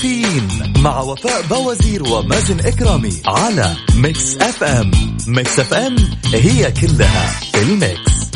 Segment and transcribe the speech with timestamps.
[0.00, 4.90] كافيين مع وفاء بوازير ومازن إكرامي على Mix FM
[5.26, 5.96] Mix FM
[6.34, 8.30] هي كلها في ال Mix.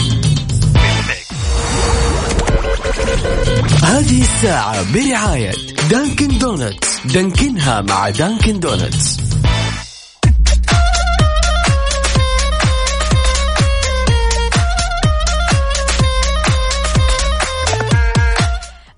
[3.82, 5.52] هذه الساعة برعاية
[5.90, 7.00] Dunkin' Donuts.
[7.04, 9.23] Dunkin ها مع Dunkin' Donuts.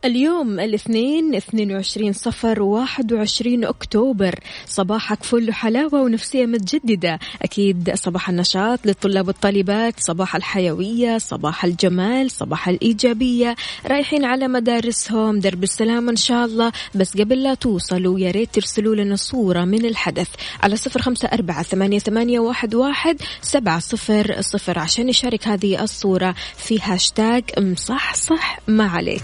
[0.07, 4.35] اليوم الاثنين 22 صفر 21 أكتوبر.
[4.67, 7.19] صباحك فل حلاوة ونفسية متجددة.
[7.43, 13.55] أكيد صباح النشاط للطلاب والطالبات صباح الحيوية صباح الجمال صباح الإيجابية.
[13.87, 16.73] رايحين على مدارسهم درب السلام إن شاء الله.
[16.95, 20.29] بس قبل لا توصلوا يا ريت ترسلوا لنا صورة من الحدث
[20.63, 26.35] على صفر خمسة أربعة ثمانية, ثمانية واحد, واحد سبعة صفر صفر عشان نشارك هذه الصورة
[26.57, 29.23] في هاشتاج مصحصح ما عليك.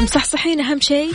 [0.00, 1.12] مصحصحين أهم شيء؟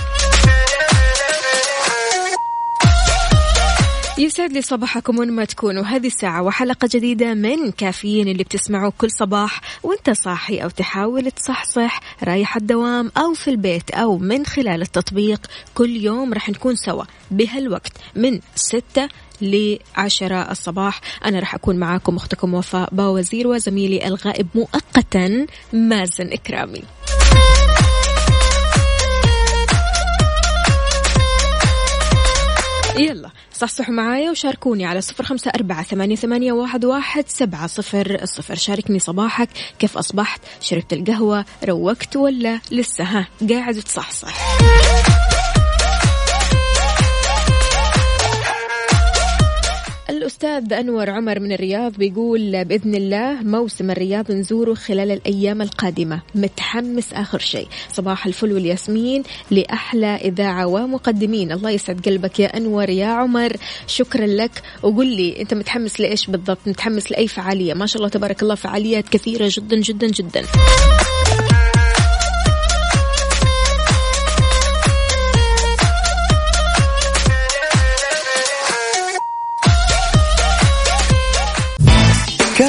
[4.18, 5.84] يسعد لي صباحكم وين ما تكونوا.
[5.84, 12.02] هذه الساعة وحلقة جديدة من كافيين اللي بتسمعوه كل صباح وانت صاحي أو تحاول تصحصح
[12.24, 15.48] رايح الدوام أو في البيت أو من خلال التطبيق.
[15.76, 19.10] كل يوم راح نكون سوا بهالوقت من ستة
[19.42, 21.02] لعشرة الصباح.
[21.26, 26.84] أنا راح أكون معاكم أختكم وفاء باوزير وزميلي الغائب مؤقتا مازن إكرامي.
[32.98, 38.56] يلا صحصحوا معايا وشاركوني على صفر خمسة أربعة ثمانية, ثمانية واحد, واحد سبعة صفر الصفر
[38.56, 44.58] شاركني صباحك كيف أصبحت؟ شربت القهوة؟ روقت ولا لسه؟ ها قاعد تصحصح
[50.44, 56.22] الأستاذ أنور عمر من الرياض بيقول بإذن الله موسم الرياض نزوره خلال الأيام القادمة.
[56.36, 57.68] متحمس آخر شيء.
[57.92, 61.52] صباح الفل والياسمين لأحلى إذاعة ومقدمين.
[61.52, 63.54] الله يسعد قلبك يا أنور يا عمر.
[63.88, 64.62] شكرا لك.
[64.84, 69.10] وقل لي أنت متحمس لإيش بالضبط؟ متحمس لأي فعالية؟ ما شاء الله تبارك الله فعاليات
[69.10, 70.42] كثيرة جدا جدا جدا.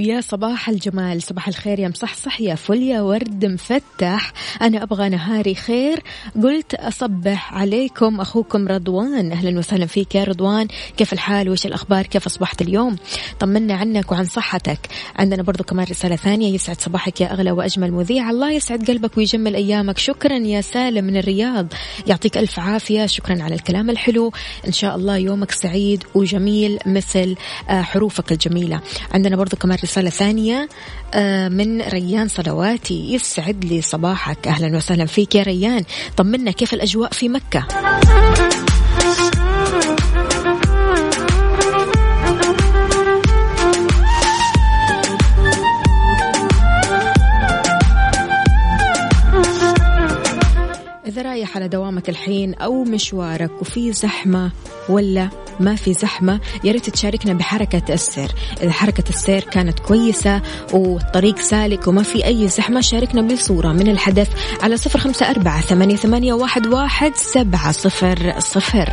[0.00, 4.32] يا صباح الجمال صباح الخير يا مصحصح يا فل يا ورد مفتح.
[4.62, 6.02] أنا أبغى نهاري خير.
[6.42, 9.32] قلت أصبح عليكم أخوكم رضوان.
[9.32, 10.68] أهلا وسهلا فيك يا رضوان.
[10.96, 12.96] كيف الحال؟ وش الأخبار؟ كيف أصبحت اليوم؟
[13.40, 14.78] طمنا عنك وعن صحتك.
[15.16, 18.30] عندنا برضو كمان رسالة ثانية يسعد صباحك يا أغلى وأجمل مذيع.
[18.30, 19.98] الله يسعد قلبك ويجمل أيامك.
[19.98, 21.66] شكرا يا سالم من الرياض.
[22.06, 23.06] يعطيك ألف عافية.
[23.06, 24.32] شكرا على الكلام الحلو.
[24.66, 27.36] إن شاء الله يومك سعيد وجميل مثل
[27.68, 28.80] آه، حروفك الجميلة.
[29.12, 30.68] عندنا برضو كمان رسالة ثانية
[31.14, 34.48] آه، من ريان صلواتي يسعد لي صباحك.
[34.48, 35.84] أهلا وسهلا فيك يا ريان.
[36.16, 37.66] طمنا كيف الأجواء في مكة؟
[51.06, 54.50] إذا رايح على دوامك الحين أو مشوارك وفي زحمة
[54.88, 55.28] ولا
[55.60, 58.30] ما في زحمة يا ريت تشاركنا بحركة السير.
[58.62, 60.42] إذا حركة السير كانت كويسة
[60.72, 64.28] والطريق سالك وما في أي زحمة شاركنا بصورة من الحدث
[64.62, 68.88] على صفر خمسة أربعة ثمانية, ثمانية واحد, واحد سبعة صفر صفر.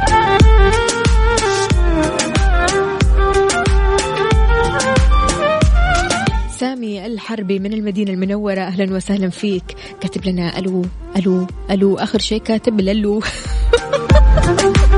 [6.59, 9.75] سامي الحربي من المدينة المنورة أهلا وسهلا فيك.
[10.01, 10.85] كاتب لنا ألو
[11.15, 13.21] ألو ألو آخر شيء كاتب للو.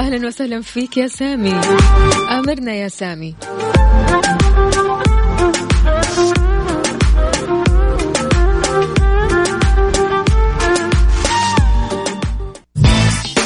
[0.00, 1.54] أهلا وسهلا فيك يا سامي.
[2.30, 3.34] أمرنا يا سامي.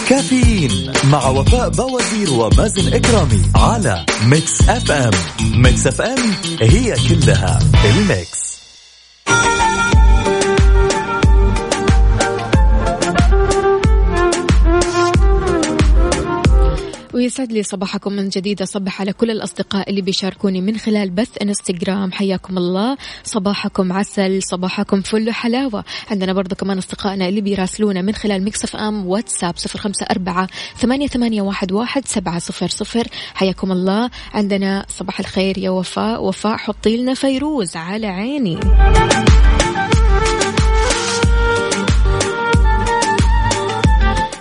[0.08, 5.10] كافيين مع وفاء بوازير ومازن إكرامي على Mix FM.
[5.62, 8.44] Mix FM هي كلها ال Mix.
[17.24, 18.62] ويسعد لي صباحكم من جديد.
[18.62, 22.12] أصبح على كل الأصدقاء اللي بيشاركوني من خلال بث إنستغرام.
[22.12, 22.96] حياكم الله.
[23.24, 29.06] صباحكم عسل صباحكم فل حلاوة عندنا برضو كمان أصدقائنا اللي بيراسلونا من خلال Mix FM
[29.06, 33.08] واتساب صفر خمسة أربعة ثمانية, ثمانية واحد, واحد سبعة صفر صفر.
[33.34, 34.10] حياكم الله.
[34.34, 36.24] عندنا صباح الخير يا وفاء.
[36.24, 38.60] وفاء حطي لنا فيروز على عيني.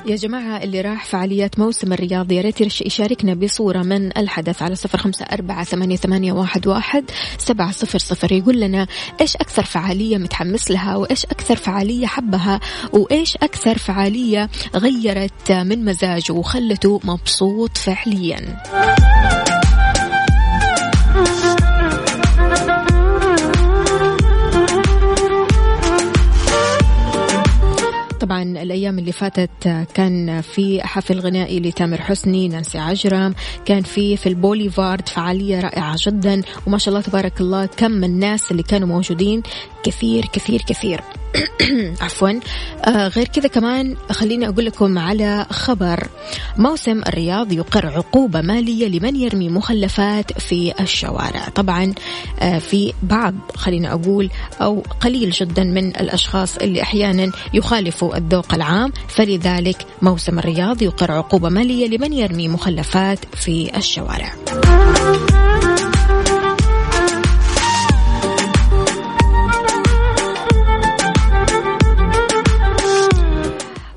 [0.05, 4.97] يا جماعة اللي راح فعاليات موسم الرياض يا ريت يشاركنا بصورة من الحدث على صفر
[4.97, 8.31] خمسة أربعة ثمانية, ثمانية واحد, واحد سبعة صفر صفر.
[8.31, 8.87] يقول لنا
[9.21, 12.59] إيش أكثر فعالية متحمس لها؟ وإيش أكثر فعالية حبها؟
[12.93, 18.63] وإيش أكثر فعالية غيرت من مزاجه وخلته مبسوط فعليا؟
[28.23, 33.35] طبعا الأيام اللي فاتت كان في حفل غنائي لتامر حسني نانسي عجرم
[33.65, 38.63] كان في في البوليفارد فعالية رائعة جدا وما شاء الله تبارك الله كم الناس اللي
[38.63, 39.43] كانوا موجودين.
[39.83, 41.01] كثير كثير كثير.
[42.01, 42.39] عفوا.
[42.85, 46.07] آه غير كذا كمان خليني أقول لكم على خبر.
[46.57, 51.49] موسم الرياض يقر عقوبة مالية لمن يرمي مخلفات في الشوارع.
[51.55, 51.93] طبعا
[52.39, 54.29] آه في بعض خليني أقول
[54.61, 58.93] أو قليل جدا من الأشخاص اللي أحيانا يخالفوا الذوق العام.
[59.07, 64.33] فلذلك موسم الرياض يقر عقوبة مالية لمن يرمي مخلفات في الشوارع.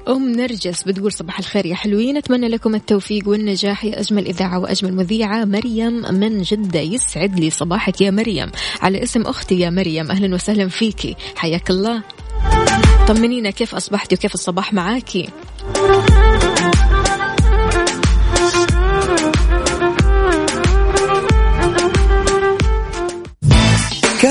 [0.08, 2.16] أم نرجس بتقول صباح الخير يا حلوين.
[2.16, 5.44] أتمنى لكم التوفيق والنجاح يا أجمل إذاعة وأجمل مذيعة.
[5.44, 8.50] مريم من جدة يسعد لي صباحك يا مريم.
[8.82, 12.02] على اسم أختي يا مريم أهلا وسهلا فيكي حياك الله.
[13.08, 15.28] طمنينا كيف أصبحتي وكيف الصباح معاكي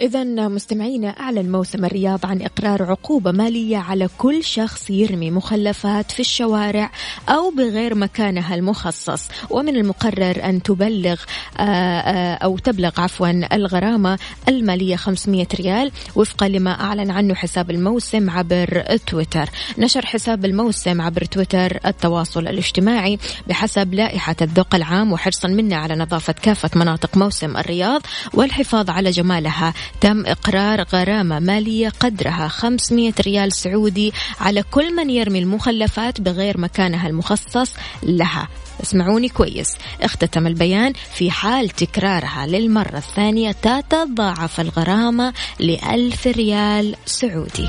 [0.00, 6.20] إذا مستمعينا أعلن موسم الرياض عن إقرار عقوبة مالية على كل شخص يرمي مخلفات في
[6.20, 6.90] الشوارع
[7.28, 9.28] أو بغير مكانها المخصص.
[9.50, 11.20] ومن المقرر أن تبلغ
[11.58, 14.18] آه، آه، أو تبلغ عفوا الغرامة
[14.48, 19.48] المالية 500 ريال وفقا لما أعلن عنه حساب الموسم عبر تويتر.
[19.78, 23.18] نشر حساب الموسم عبر تويتر التواصل الاجتماعي
[23.48, 28.02] بحسب لائحة الذوق العام وحرصا منا على نظافة كافة مناطق موسم الرياض
[28.34, 35.38] والحفاظ على جمالها تم إقرار غرامة مالية قدرها 500 ريال سعودي على كل من يرمي
[35.38, 37.72] المخلفات بغير مكانها المخصص
[38.02, 38.48] لها.
[38.82, 39.68] اسمعوني كويس.
[40.00, 47.68] اختتم البيان في حال تكرارها للمرة الثانية تتضاعف الغرامة لألف ريال سعودي.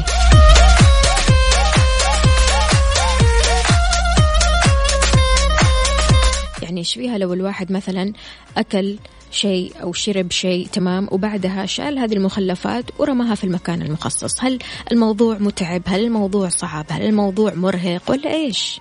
[6.61, 8.13] يعني إيش فيها لو الواحد مثلا
[8.57, 8.97] أكل
[9.31, 14.43] شيء أو شرب شيء تمام؟ وبعدها شال هذه المخلفات ورماها في المكان المخصص.
[14.43, 14.59] هل
[14.91, 18.79] الموضوع متعب؟ هل الموضوع صعب؟ هل الموضوع مرهق ولا إيش؟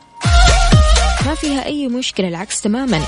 [1.26, 3.00] ما فيها أي مشكلة العكس تماما.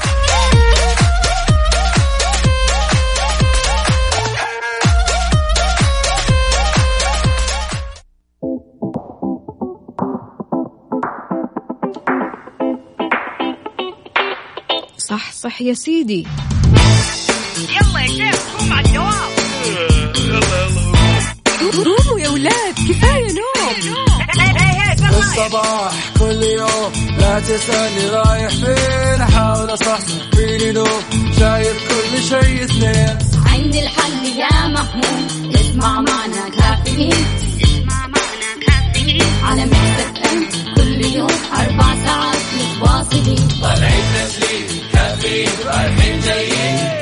[14.99, 16.27] صح صح يا سيدي.
[18.03, 19.33] يا شيخ قوم على الدوام
[21.75, 23.53] قوموا يا ولاد كفاية نوم.
[25.19, 30.87] الصباح كل يوم لا تسألني رايح فين أحاول أصحصح فيني لو
[31.39, 33.19] شايف كل شيء اثنين.
[33.47, 37.27] عندي الحل يا محمود اسمع معنا كافيين.
[37.63, 39.23] اسمع معنا كافيين.
[39.45, 43.49] على مكتب كل يوم أربع ساعات متواصلين.
[43.63, 47.02] طالعين تسليم كافيين رايحين جايين.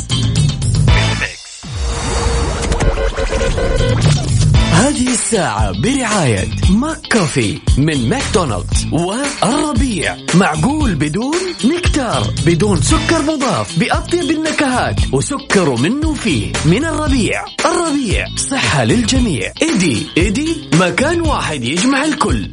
[4.81, 10.17] هذه الساعة برعاية McCoffee من ماكدونالدز والربيع.
[10.35, 17.45] معقول بدون نكتار بدون سكر مضاف بأطيب النكهات وسكر منه فيه من الربيع.
[17.65, 19.53] الربيع صحة للجميع.
[19.61, 22.51] إيدي إيدي مكان واحد يجمع الكل.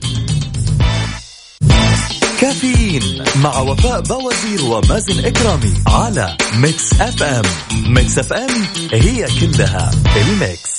[2.40, 7.42] كافيين مع وفاء بوازير ومازن إكرامي على Mix FM.
[7.86, 8.50] Mix FM
[8.92, 10.77] هي كلها ال Mix.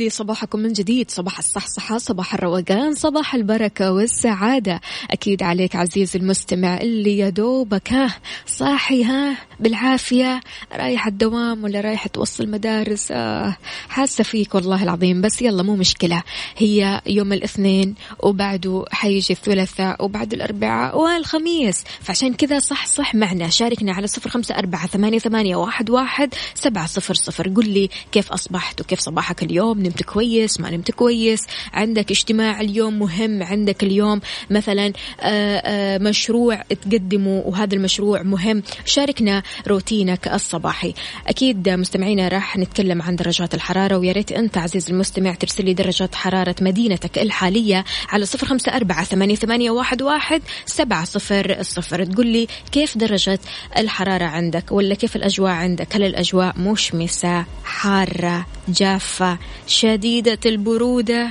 [0.00, 1.10] لي صباحكم من جديد.
[1.10, 4.80] صباح الصحصحة صباح الروقان صباح البركة والسعادة.
[5.10, 8.16] أكيد عليك عزيزي المستمع اللي يا دوبك ها
[8.46, 10.40] صاحي ها بالعافية.
[10.72, 13.56] رايح الدوام ولا رايح توصل مدارس؟ آه
[13.88, 16.22] حاسة فيك والله العظيم بس يلا مو مشكلة.
[16.56, 21.84] هي يوم الاثنين وبعده حيجي الثلاثاء وبعد الأربعاء والخميس.
[22.00, 23.48] فعشان كذا صح صح معنا.
[23.48, 27.48] شاركنا على صفر خمسة أربعة ثمانية, ثمانية واحد, واحد سبعة صفر صفر.
[27.48, 32.60] قل لي كيف أصبحت وكيف صباحك اليوم اليوم؟ نمت كويس ما نمت كويس عندك اجتماع
[32.60, 34.20] اليوم مهم عندك اليوم
[34.50, 38.62] مثلا آه، آه، مشروع تقدمه وهذا المشروع مهم.
[38.84, 40.94] شاركنا روتينك الصباحي.
[41.26, 46.10] أكيد مستمعينا راح نتكلم عن درجات الحرارة ويا ريت أنت عزيز المستمع ترسل لي درجة
[46.14, 52.04] حرارة مدينتك الحالية على صفر خمسة أربعة ثمانية, واحد, سبعة صفر صفر.
[52.04, 53.38] تقول لي كيف درجة
[53.78, 59.38] الحرارة عندك؟ ولا كيف الأجواء عندك؟ هل الأجواء مشمسة حارة جافة
[59.80, 61.28] شديدة البرودة.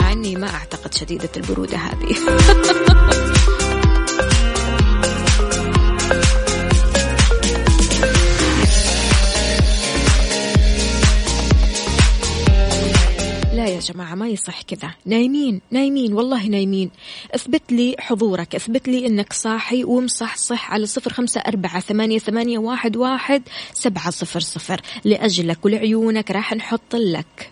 [0.00, 2.16] مع أني ما أعتقد شديدة البرودة هذه.
[13.68, 14.94] يا جماعة ما يصح كذا.
[15.06, 16.90] نايمين نايمين والله نايمين.
[17.34, 22.96] اثبت لي حضورك اثبت لي إنك صاحي ومصحصح على صفر خمسة أربعة ثمانية, ثمانية واحد,
[22.96, 24.80] واحد سبعة صفر صفر.
[25.04, 27.50] لأجلك ولعيونك راح نحط لك.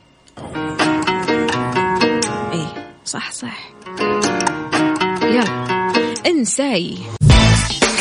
[2.53, 3.71] إيه صح صح.
[5.23, 5.67] يلا
[6.27, 6.99] انساي.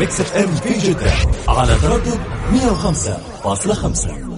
[0.00, 1.12] Mix FM في جدة
[1.48, 2.20] على تردد
[3.44, 4.29] 105.5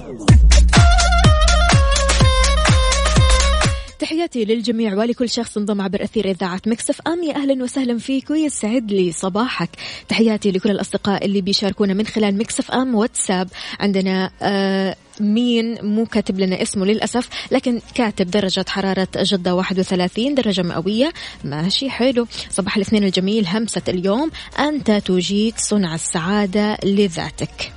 [4.22, 7.22] تحياتي للجميع ولكل شخص انضم عبر أثير إذاعة Mix FM.
[7.22, 9.68] يا أهلا وسهلا فيك ويسعد لي صباحك.
[10.08, 13.48] تحياتي لكل الأصدقاء اللي بيشاركونا من خلال Mix FM واتساب.
[13.80, 20.62] عندنا آه مين مو كاتب لنا اسمه للأسف لكن كاتب درجة حرارة جدة 31 درجة
[20.62, 21.12] مئوية.
[21.44, 22.26] ماشي حلو.
[22.50, 24.30] صباح الاثنين الجميل همسة اليوم.
[24.58, 27.72] أنت تجيد صنع السعادة لذاتك.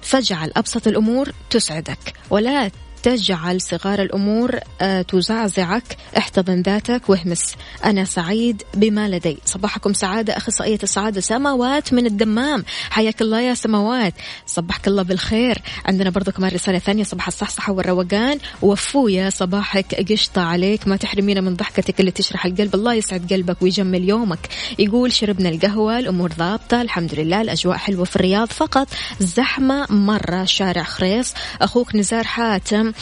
[0.00, 2.12] فاجعل أبسط الأمور تسعدك.
[2.30, 2.70] ولا
[3.04, 7.54] تجعل صغار الأمور آه، تزعزعك احتضن ذاتك واهمس.
[7.84, 9.38] أنا سعيد بما لدي.
[9.44, 12.64] صباحكم سعادة أخصائية السعادة سماوات من الدمام.
[12.90, 14.14] حياك الله يا سماوات.
[14.46, 15.62] صبحك الله بالخير.
[15.86, 18.38] عندنا برضو كمان رسالة ثانية صباح الصحصحة والروقان.
[18.62, 20.88] وفو يا صباحك قشطة عليك.
[20.88, 22.74] ما تحرمينا من ضحكتك اللي تشرح القلب.
[22.74, 24.48] الله يسعد قلبك ويجمل يومك.
[24.78, 26.82] يقول شربنا القهوة الأمور ضابطة.
[26.82, 28.88] الحمد لله الأجواء حلوة في الرياض فقط.
[29.20, 31.34] زحمة مرة شارع خريص.
[31.60, 32.93] أخوك نزار حاتم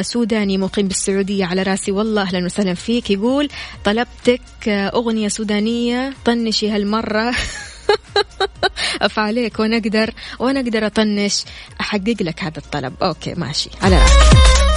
[0.00, 1.92] سوداني مقيم بالسعودية على راسي.
[1.92, 3.10] والله أهلا وسهلا فيك.
[3.10, 3.48] يقول
[3.84, 7.34] طلبتك آه أغنية سودانية طنشي هالمرة.
[9.02, 11.44] افعليك وأنا أقدر وأنا أقدر أطنش.
[11.80, 12.92] أحقق لك هذا الطلب.
[13.02, 13.70] أوكي ماشي.
[13.82, 14.69] على راسي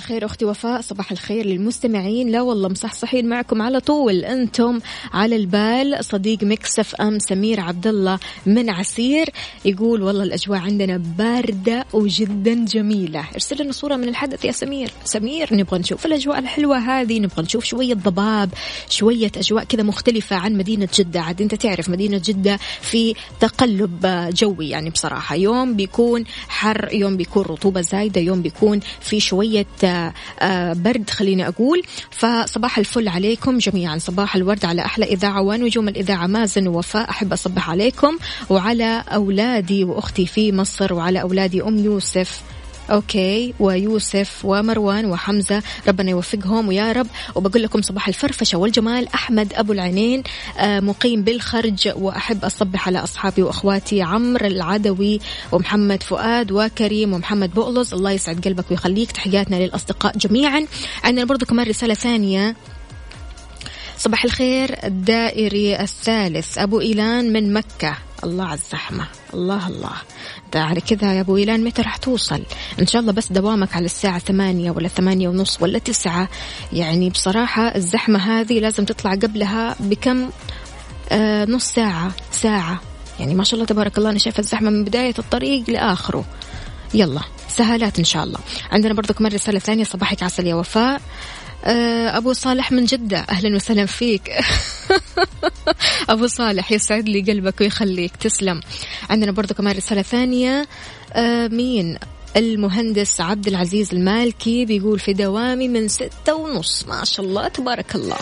[0.00, 2.28] الخير أختي وفاء صباح الخير للمستمعين.
[2.28, 4.24] لا والله مصحصحين معكم على طول.
[4.24, 4.80] أنتم
[5.12, 6.04] على البال.
[6.04, 9.30] صديق مكسف أم سمير عبد الله من عسير
[9.64, 13.24] يقول والله الأجواء عندنا باردة وجدا جميلة.
[13.34, 14.90] ارسل لنا صورة من الحدث يا سمير.
[15.04, 18.50] سمير نبغى نشوف الأجواء الحلوة هذه نبغى نشوف شوية ضباب
[18.88, 21.20] شوية أجواء كذا مختلفة عن مدينة جدة.
[21.20, 25.34] عاد أنت تعرف مدينة جدة في تقلب جوي يعني بصراحة.
[25.36, 31.82] يوم بيكون حر يوم بيكون رطوبة زايدة يوم بيكون في شوية آه، برد خليني أقول.
[32.10, 33.98] فصباح الفل عليكم جميعا.
[33.98, 36.26] صباح الورد على أحلى إذاعة ونجوم الإذاعة.
[36.26, 38.18] مازن ووفاء أحب أصبح عليكم.
[38.50, 42.42] وعلى أولادي وأختي في مصر وعلى أولادي أم يوسف.
[42.90, 46.68] أوكي ويوسف ومروان وحمزة ربنا يوفقهم.
[46.68, 50.22] ويا رب وبقول لكم صباح الفرفشه والجمال أحمد أبو العينين
[50.58, 55.20] آه، مقيم بالخرج وأحب أصبح على أصحابي وأخواتي عمرو العدوي
[55.52, 59.12] ومحمد فؤاد وكريم ومحمد بؤلص الله يسعد قلبك ويخليك.
[59.12, 60.66] تحياتنا للأصدقاء جميعا.
[61.04, 62.56] عندنا برضو كمان رسالة ثانية.
[63.98, 67.96] صباح الخير الدائري الثالث أبو إيلان من مكة.
[68.24, 69.06] الله على الزحمة.
[69.34, 69.92] الله الله.
[70.52, 72.42] ده على كذا يا أبو إيلان متى راح توصل؟
[72.80, 76.28] إن شاء الله بس دوامك على الساعة ثمانية ولا ثمانية ونص ولا تسعة.
[76.72, 80.30] يعني بصراحة الزحمة هذه لازم تطلع قبلها بكم
[81.10, 82.80] آه نص ساعة ساعة.
[83.20, 86.24] يعني ما شاء الله تبارك الله أنا شايفة الزحمة من بداية الطريق لآخره.
[86.94, 88.38] يلا سهالات إن شاء الله.
[88.72, 89.84] عندنا برضو كمان رسالة ثانية.
[89.84, 91.00] صباحك عسل يا وفاء.
[91.64, 93.18] آه، أبو صالح من جدة.
[93.18, 94.30] أهلا وسهلا فيك.
[96.08, 98.16] أبو صالح يسعد لي قلبك ويخليك.
[98.16, 98.60] تسلم.
[99.10, 100.68] عندنا برضو كمان رسالة ثانية.
[101.12, 101.98] آه، مين؟
[102.36, 106.84] المهندس عبد العزيز المالكي بيقول في دوامي من ستة ونص.
[106.88, 108.16] ما شاء الله تبارك الله.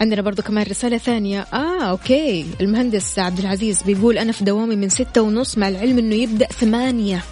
[0.00, 1.40] عندنا برضو كمان رسالة ثانية.
[1.40, 2.46] آه أوكي.
[2.60, 7.22] المهندس عبد العزيز بيقول أنا في دوامي من ستة ونص مع العلم أنه يبدأ ثمانية.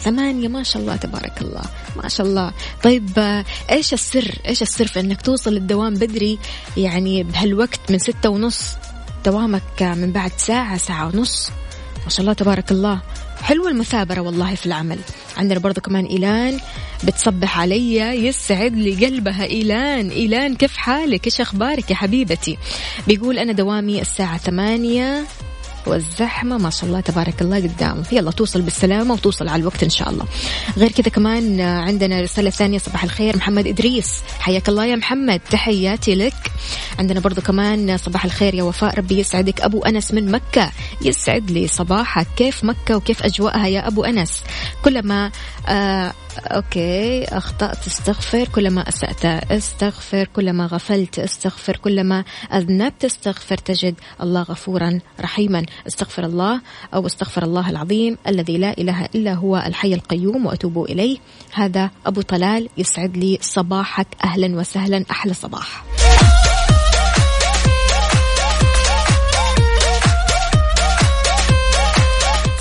[0.00, 1.62] ثمانية ما شاء الله تبارك الله.
[1.96, 2.52] ما شاء الله.
[2.82, 6.38] طيب آه، إيش السر؟ إيش السر في إنك توصل الدوام بدري؟
[6.76, 8.76] يعني بهالوقت من ستة ونص
[9.24, 11.50] دوامك من بعد ساعة ساعة ونص.
[12.04, 13.00] ما شاء الله تبارك الله.
[13.44, 14.98] حلوة المثابرة والله في العمل.
[15.36, 16.60] عندنا برضو كمان إيلان
[17.04, 19.44] بتصبح علي يسعد لي قلبها.
[19.44, 22.58] إيلان إيلان كيف حالك؟ إيش أخبارك يا حبيبتي؟
[23.06, 25.24] بيقول أنا دوامي الساعة ثمانية
[25.86, 26.58] والزحمة.
[26.58, 28.02] ما شاء الله تبارك الله قدام.
[28.12, 30.24] يلا توصل بالسلامة وتوصل على الوقت إن شاء الله.
[30.76, 33.36] غير كذا كمان عندنا رسالة ثانية صباح الخير.
[33.36, 35.40] محمد إدريس حياك الله يا محمد.
[35.50, 36.52] تحياتي لك.
[36.98, 38.98] عندنا برضو كمان صباح الخير يا وفاء.
[38.98, 39.60] ربي يسعدك.
[39.60, 40.70] أبو أنس من مكة
[41.02, 42.26] يسعد لي صباحك.
[42.36, 44.42] كيف مكة وكيف أجواءها يا أبو أنس؟
[44.84, 45.30] كلما
[45.68, 54.42] آه أوكي أخطأت استغفر كلما أسأت استغفر كلما غفلت استغفر كلما أذنبت استغفر تجد الله
[54.42, 55.66] غفورا رحيما.
[55.86, 56.60] استغفر الله
[56.94, 61.18] أو استغفر الله العظيم الذي لا إله إلا هو الحي القيوم وأتوب إليه.
[61.52, 64.06] هذا أبو طلال يسعد لي صباحك.
[64.24, 65.04] أهلا وسهلا.
[65.10, 65.84] أحلى صباح.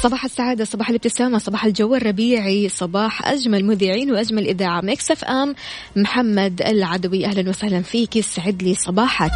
[0.04, 4.82] صباح السعادة صباح الابتسامة صباح الجو الربيعي صباح أجمل مذيعين وأجمل إذاعة.
[4.82, 5.56] مكسف أم
[5.96, 9.32] محمد العدوي أهلا وسهلا فيك يسعد لي صباحك.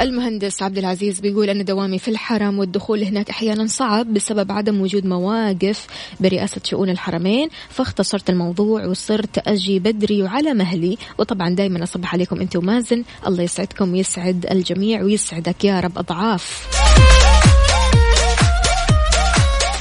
[0.00, 5.06] المهندس عبد العزيز بيقول أن دوامي في الحرم والدخول هناك أحيانا صعب بسبب عدم وجود
[5.06, 5.86] مواقف
[6.20, 10.98] برئاسة شؤون الحرمين فاختصرت الموضوع وصرت أجي بدري وعلى مهلي.
[11.18, 13.04] وطبعا دايما أصبح عليكم أنت ومازن.
[13.26, 16.68] الله يسعدكم ويسعد الجميع ويسعدك يا رب أضعاف.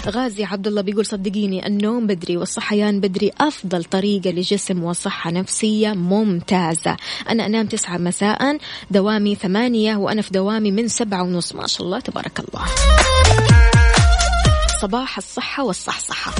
[0.09, 6.97] غازي عبد الله بيقول صدقيني النوم بدري والصحيان بدري أفضل طريقة لجسم وصحة نفسية ممتازة.
[7.29, 8.57] أنا أنام تسعة مساء
[8.91, 11.55] دوامي ثمانية وأنا في دوامي من سبعة ونص.
[11.55, 12.65] ما شاء الله تبارك الله.
[14.81, 16.31] صباح الصحة والصحصحة.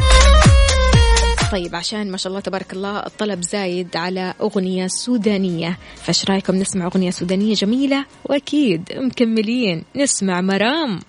[1.52, 5.78] طيب عشان ما شاء الله تبارك الله الطلب زايد على أغنية سودانية.
[5.96, 9.84] فايش رأيكم نسمع أغنية سودانية جميلة؟ وأكيد مكملين.
[9.96, 11.00] نسمع مرام.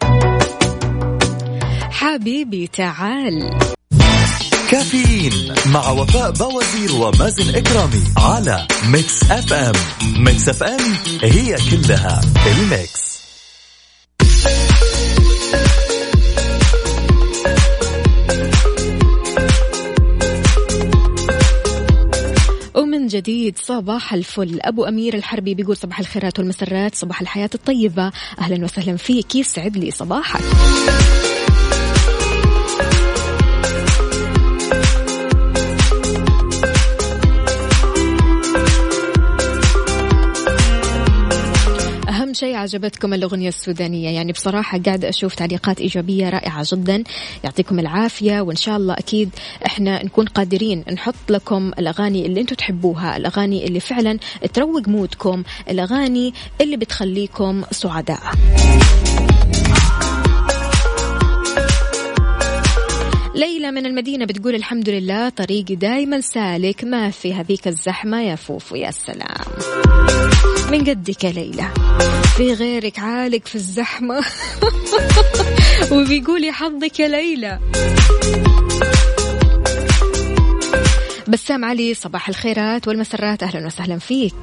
[1.99, 3.59] حبيبي تعال.
[4.71, 9.73] كافيين مع وفاء بوازير ومازن إكرامي على Mix FM.
[10.19, 10.81] Mix FM
[11.23, 13.19] هي كلها ال Mix.
[22.75, 24.59] ومن جديد صباح الفل.
[24.61, 28.13] أبو أمير الحربي بيقول صباح الخيرات والمسرات صباح الحياة الطيبة.
[28.39, 30.41] أهلا وسهلا فيك يسعد لي صباحك.
[42.39, 47.05] شيء عجبتكم الأغنية السودانية؟ يعني بصراحة قاعدة أشوف تعليقات إيجابية رائعة جدا.
[47.45, 49.31] يعطيكم العافية وإن شاء الله أكيد
[49.67, 54.19] إحنا نكون قادرين نحط لكم الأغاني اللي أنتم تحبوها الأغاني اللي فعلا
[54.53, 58.21] تروق مودكم الأغاني اللي بتخليكم سعداء.
[63.35, 68.77] ليلى من المدينة بتقول الحمد لله طريقي دايما سالك ما في هذيك الزحمة يا فوفو
[68.77, 69.78] يا سلام.
[70.71, 71.69] من قدك يا ليلى؟
[72.37, 74.25] في غيرك عالق في الزحمة؟
[75.93, 77.59] وبيقول يا حظك يا ليلى.
[81.29, 83.43] بسام علي صباح الخيرات والمسرات.
[83.43, 84.35] أهلا وسهلا فيك.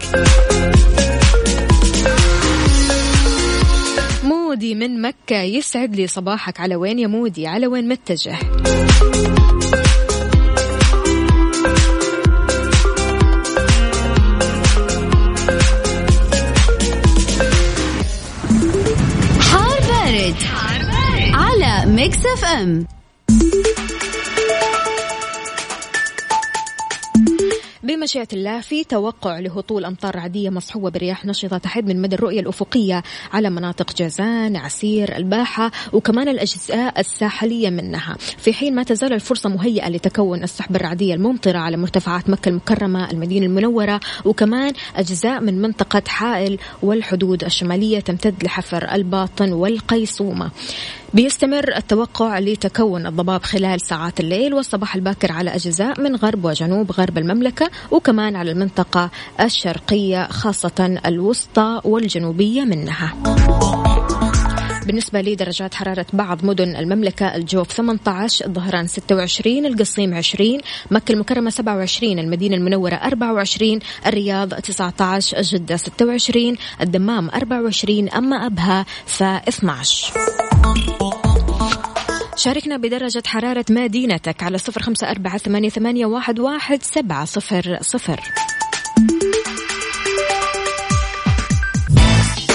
[4.23, 6.59] مودي من مكة يسعد لي صباحك.
[6.59, 8.37] على وين يا مودي؟ على وين متجه؟
[21.95, 22.87] Mix FM.
[27.83, 33.03] بمشيئة الله في توقع لهطول أمطار عادية مصحوبة برياح نشطة تحد من مدى الرؤية الأفقية
[33.33, 38.15] على مناطق جازان عسير الباحة وكمان الأجزاء الساحلية منها.
[38.37, 43.45] في حين ما تزال الفرصة مهيئة لتكون السحب الرعدية الممطرة على مرتفعات مكة المكرمة المدينة
[43.45, 50.51] المنورة وكمان أجزاء من منطقة حائل والحدود الشمالية تمتد لحفر الباطن والقيصومة.
[51.15, 57.17] بيستمر التوقع لتكون الضباب خلال ساعات الليل والصباح الباكر على أجزاء من غرب وجنوب غرب
[57.17, 59.09] المملكة وكمان على المنطقة
[59.41, 63.13] الشرقية خاصة الوسطى والجنوبية منها.
[64.85, 70.57] بالنسبة لدرجات حرارة بعض مدن المملكة الجوف 18 الظهران 26 القصيم 20
[70.91, 79.23] مكة المكرمة 27 المدينة المنورة 24 الرياض 19 جدة 26 الدمام 24 أما أبها ف
[79.23, 80.13] 12
[82.37, 86.05] شاركنا بدرجة حرارة مدينتك على صفر خمسة أربعة ثمانية,
[86.39, 88.21] واحد سبعة صفر صفر.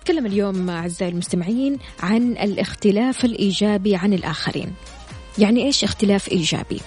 [0.00, 4.72] نتكلم اليوم أعزائي المستمعين عن الاختلاف الإيجابي عن الآخرين
[5.38, 6.80] يعني إيش اختلاف إيجابي؟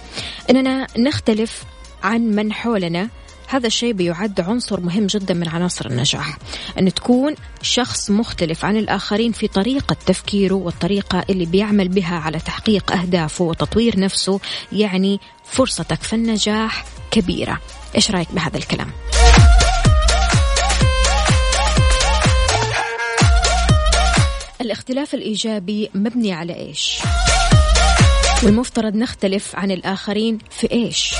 [0.50, 1.64] إننا نختلف
[2.04, 3.10] عن من حولنا
[3.48, 6.38] هذا الشيء بيعد عنصر مهم جدا من عناصر النجاح
[6.80, 12.92] أن تكون شخص مختلف عن الآخرين في طريقة تفكيره والطريقة اللي بيعمل بها على تحقيق
[12.92, 14.40] أهدافه وتطوير نفسه
[14.72, 17.60] يعني فرصتك في النجاح كبيرة
[17.96, 18.92] إيش رأيك بهذا الكلام؟
[24.64, 27.00] الاختلاف الإيجابي مبني على إيش؟
[28.44, 31.16] والمفترض نختلف عن الآخرين في إيش؟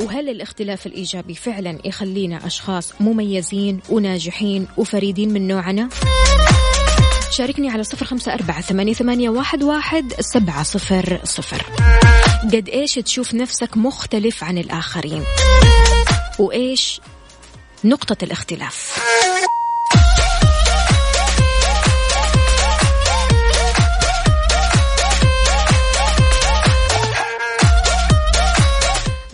[0.00, 5.88] وهل الاختلاف الإيجابي فعلا يخلينا أشخاص مميزين وناجحين وفريدين من نوعنا؟
[7.30, 11.62] شاركني على صفر خمسة أربعة ثمانية, ثمانية واحد, واحد سبعة صفر صفر
[12.42, 15.24] قد إيش تشوف نفسك مختلف عن الآخرين
[16.38, 17.00] وإيش
[17.84, 18.98] نقطة الاختلاف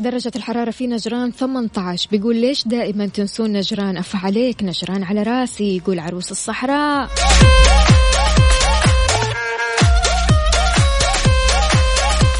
[0.00, 5.76] درجة الحرارة في نجران 18 بيقول ليش دائما تنسون نجران؟ أف عليك نجران على راسي
[5.76, 7.10] يقول عروس الصحراء.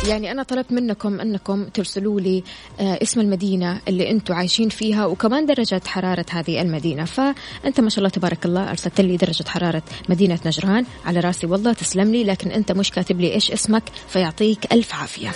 [0.09, 2.43] يعني أنا طلبت منكم أنكم ترسلوا لي
[2.81, 7.05] آه، اسم المدينة اللي أنتم عايشين فيها وكمان درجة حرارة هذه المدينة.
[7.05, 11.47] فأنت ما شاء الله تبارك الله أرسلت لي درجة حرارة مدينة نجران على راسي.
[11.47, 15.31] والله تسلم لي لكن أنت مش كاتب لي إيش اسمك فيعطيك ألف عافية.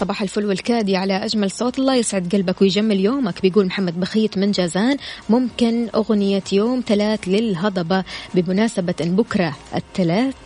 [0.00, 1.78] صباح الفل والكادي على أجمل صوت.
[1.78, 3.42] الله يسعد قلبك ويجمل يومك.
[3.42, 4.96] بيقول محمد بخيت من جازان.
[5.28, 10.34] ممكن أغنية يوم ثلاث للهضبة بمناسبة أن بكرة الثلاث.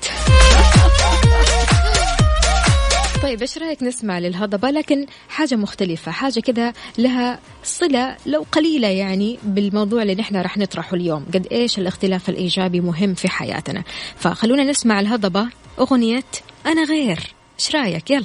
[3.22, 9.38] طيب إيش رأيك نسمع للهضبة؟ لكن حاجة مختلفة حاجة كذا لها صلة لو قليلة يعني
[9.42, 11.26] بالموضوع اللي نحن راح نطرحه اليوم.
[11.34, 13.82] قد إيش الاختلاف الإيجابي مهم في حياتنا؟
[14.16, 16.24] فخلونا نسمع الهضبة أغنية
[16.66, 17.34] أنا غير.
[17.60, 18.24] إيش رأيك؟ يلا.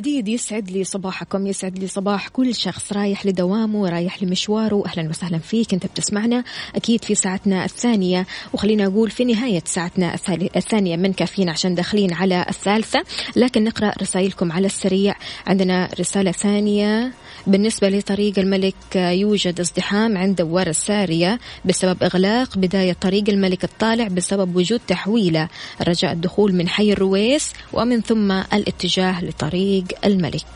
[0.00, 4.82] جديد يسعد لي صباحكم يسعد لي صباح كل شخص رايح لدوامه رايح لمشواره.
[4.86, 6.44] أهلا وسهلا فيك أنت بتسمعنا
[6.76, 8.26] أكيد في ساعتنا الثانية.
[8.52, 10.14] وخلينا أقول في نهاية ساعتنا
[10.56, 13.02] الثانية من كافيين عشان داخلين على الثالثة.
[13.36, 15.14] لكن نقرأ رسائلكم على السريع.
[15.46, 17.12] عندنا رسالة ثانية
[17.46, 24.56] بالنسبة لطريق الملك يوجد ازدحام عند دوار السارية بسبب إغلاق بداية طريق الملك الطالع بسبب
[24.56, 25.48] وجود تحويلة.
[25.82, 30.46] رجاء الدخول من حي الرويس ومن ثم الاتجاه لطريق الملك.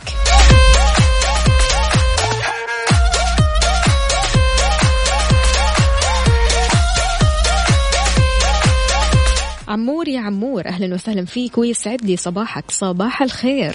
[9.68, 13.74] عمور يا عمور أهلا وسهلا فيك ويسعد لي صباحك صباح الخير.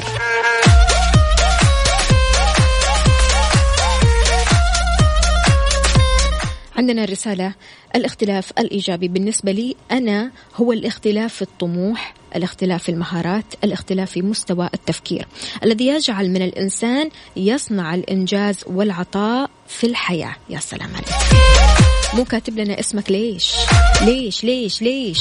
[6.78, 7.54] عندنا رسالة
[7.96, 14.70] الاختلاف الإيجابي بالنسبة لي أنا هو الاختلاف في الطموح الاختلاف في المهارات الاختلاف في مستوى
[14.74, 15.28] التفكير.
[15.64, 20.36] الذي يجعل من الإنسان يصنع الإنجاز والعطاء في الحياة.
[20.50, 21.10] يا سلام عليك.
[22.14, 23.56] مو كاتب لنا اسمك ليش؟
[24.02, 25.20] ليش ليش ليش؟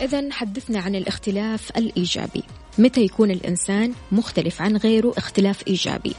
[0.00, 2.42] إذا حدثنا عن الاختلاف الإيجابي.
[2.78, 6.14] متى يكون الإنسان مختلف عن غيره؟ اختلاف إيجابي.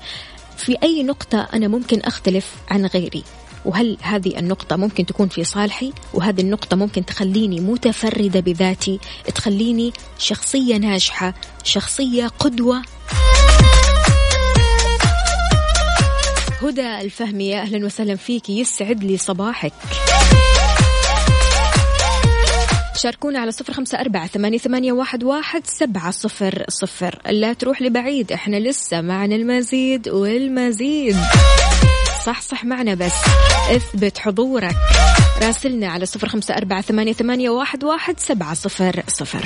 [0.57, 3.23] في أي نقطة أنا ممكن أختلف عن غيري؟
[3.65, 8.99] وهل هذه النقطة ممكن تكون في صالحي؟ وهذه النقطة ممكن تخليني متفردة بذاتي
[9.35, 12.81] تخليني شخصية ناجحة شخصية قدوة.
[16.61, 18.49] هدى الفهمي يا أهلا وسهلا فيك.
[18.49, 19.73] يسعد لي صباحك.
[22.97, 27.21] شاركونا على صفر خمسة أربعة ثمانية, ثمانية واحد, واحد سبعة صفر صفر.
[27.29, 31.15] لا تروح لبعيد إحنا لسه معنا المزيد والمزيد.
[32.25, 33.13] صح صح معنا بس.
[33.71, 34.75] اثبت حضورك.
[35.41, 39.45] راسلنا على صفر خمسة أربعة ثمانية, ثمانية واحد, واحد سبعة صفر صفر.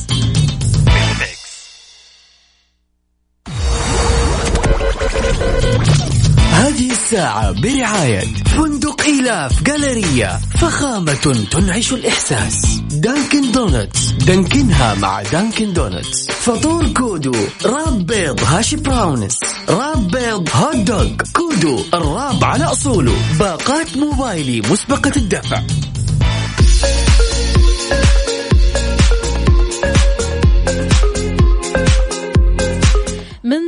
[7.11, 12.81] الساعة برعاية فندق إيلاف Galleria فخامة تنعش الإحساس.
[12.91, 16.27] Dunkin' Donuts دانكنها مع Dunkin' Donuts.
[16.27, 19.39] فطور كودو wrap بيض hash browns.
[19.69, 23.15] wrap بيض hot dog كودو ال wrap على أصوله.
[23.39, 25.61] باقات موبايلي مسبقة الدفع.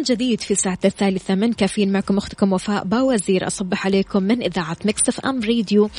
[0.03, 1.35] جديد في ساعة الثالثة.
[1.35, 3.47] من كافيين معكم أختكم وفاء باوزير.
[3.47, 5.89] أصبح عليكم من إذاعة Mix FM radio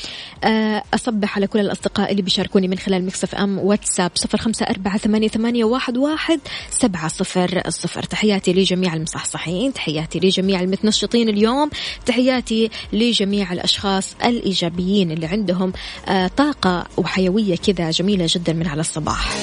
[0.93, 5.63] أصبح على كل الأصدقاء اللي بيشاركوني من خلال Mix FM واتساب صفر خمسة أربعة ثمانية
[5.97, 6.39] واحد
[6.69, 11.69] سبعة صفر الصفر تحياتي لجميع المصحصحين تحياتي لجميع المتنشطين اليوم
[12.05, 15.73] تحياتي لجميع الأشخاص الإيجابيين اللي عندهم
[16.07, 19.35] آه، طاقة وحيوية كذا جميلة جدا من على الصباح.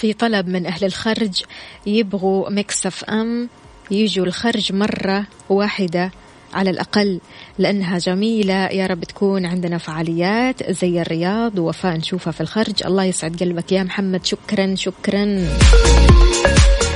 [0.00, 1.42] في طلب من أهل الخرج.
[1.86, 3.48] يبغوا مكسف أم
[3.90, 6.10] يجوا الخرج مرة واحدة
[6.54, 7.20] على الأقل
[7.58, 8.54] لأنها جميلة.
[8.54, 12.86] يا رب تكون عندنا فعاليات زي الرياض ووفاء نشوفها في الخرج.
[12.86, 14.26] الله يسعد قلبك يا محمد.
[14.26, 15.24] شكرا شكرا.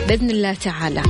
[0.08, 1.02] بإذن الله تعالى.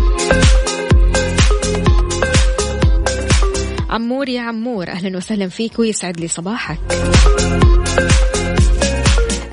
[3.90, 6.78] عمور يا عمور أهلا وسهلا فيك ويسعد لي صباحك.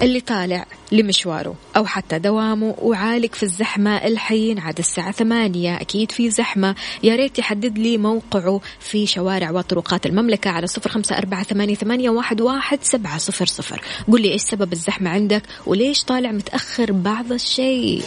[0.01, 5.81] اللي طالع لمشواره أو حتى دوامه وعالق في الزحمة الحين عاد الساعة ثمانية.
[5.81, 6.75] أكيد في زحمة.
[7.03, 12.41] يا ريت يحدد لي موقعه في شوارع وطرقات المملكة على صفر خمسة أربعة ثمانية, واحد,
[12.41, 13.81] واحد سبعة صفر صفر.
[14.11, 18.03] قل لي إيش سبب الزحمة عندك وليش طالع متأخر بعض الشيء؟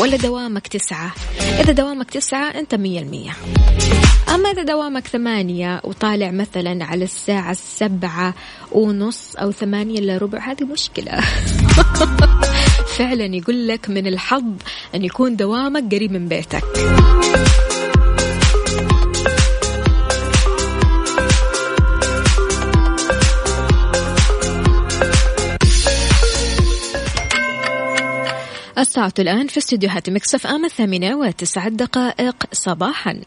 [0.00, 1.14] ولا دوامك تسعة.
[1.60, 3.30] إذا دوامك تسعة أنت مية المية.
[4.34, 8.34] أما إذا دوامك ثمانية وطالع مثلا على الساعة السبعة
[8.72, 11.20] ونص أو ثمانية إلا ربع هذه مشكلة.
[12.98, 14.52] فعلا يقول لك من الحظ
[14.94, 16.64] أن يكون دوامك قريب من بيتك.
[28.78, 33.20] الساعة الآن في استديوهات مكسف آم الثامنة وتسع دقائق صباحا.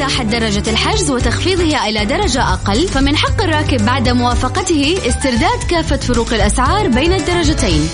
[0.00, 6.34] إتاحة درجة الحجز وتخفيضها إلى درجة أقل فمن حق الراكب بعد موافقته استرداد كافة فروق
[6.34, 7.88] الأسعار بين الدرجتين.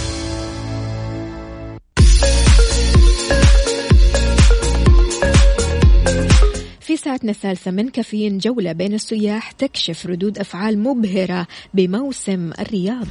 [6.81, 13.07] في ساعتنا الثالثة من كافيين جولة بين السياح تكشف ردود أفعال مبهرة بموسم الرياض.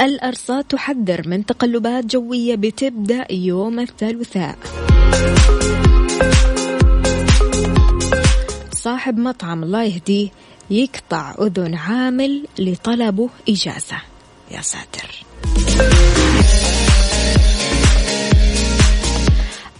[0.00, 4.58] الأرصاد تحذر من تقلبات جوية بتبدأ يوم الثلاثاء
[8.72, 10.28] صاحب مطعم الله يهديه
[10.70, 13.96] يقطع أذن عامل لطلبه إجازة.
[14.50, 15.24] يا ساتر.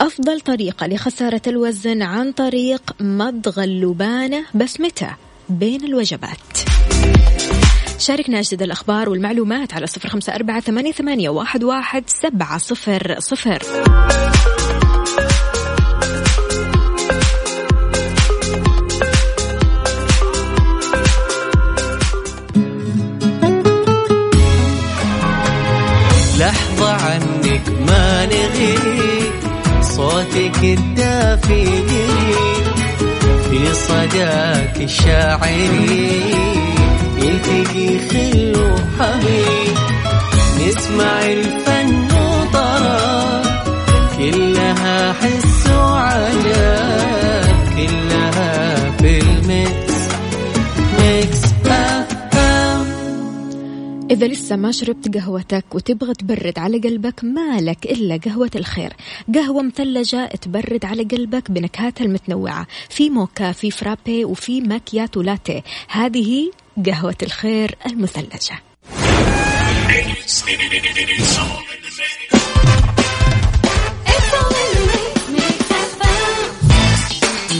[0.00, 5.10] أفضل طريقة لخسارة الوزن عن طريق مضغ اللبانة بس متى؟
[5.48, 6.58] بين الوجبات.
[7.98, 13.62] شاركنا أجدد الأخبار والمعلومات على صفر خمسة أربعة ثمانية, واحد سبعة صفر صفر.
[28.28, 29.32] ما نغيب
[29.82, 31.64] صوتك الدافي
[33.50, 36.34] في صداك الشاعرين
[37.22, 39.76] يلتقي خل وحبيب
[40.60, 43.42] نسمع الفن وطرب
[44.18, 45.47] كلها حس
[54.10, 58.92] إذا لسه ما شربت قهوتك وتبغى تبرد على قلبك مالك إلا قهوة الخير.
[59.34, 62.66] قهوة مثلجة تبرد على قلبك بنكهاتها المتنوعة.
[62.88, 66.50] في موكا في فرابي وفي ماكياتو لاتيه هذه
[66.86, 68.62] قهوة الخير المثلجة.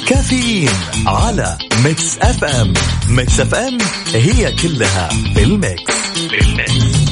[0.09, 0.71] كافيين
[1.07, 2.75] على ميكس أف أم.
[3.09, 3.79] ميكس أف أم
[4.15, 6.08] هي كلها بالميكس.
[6.31, 7.08] بالميكس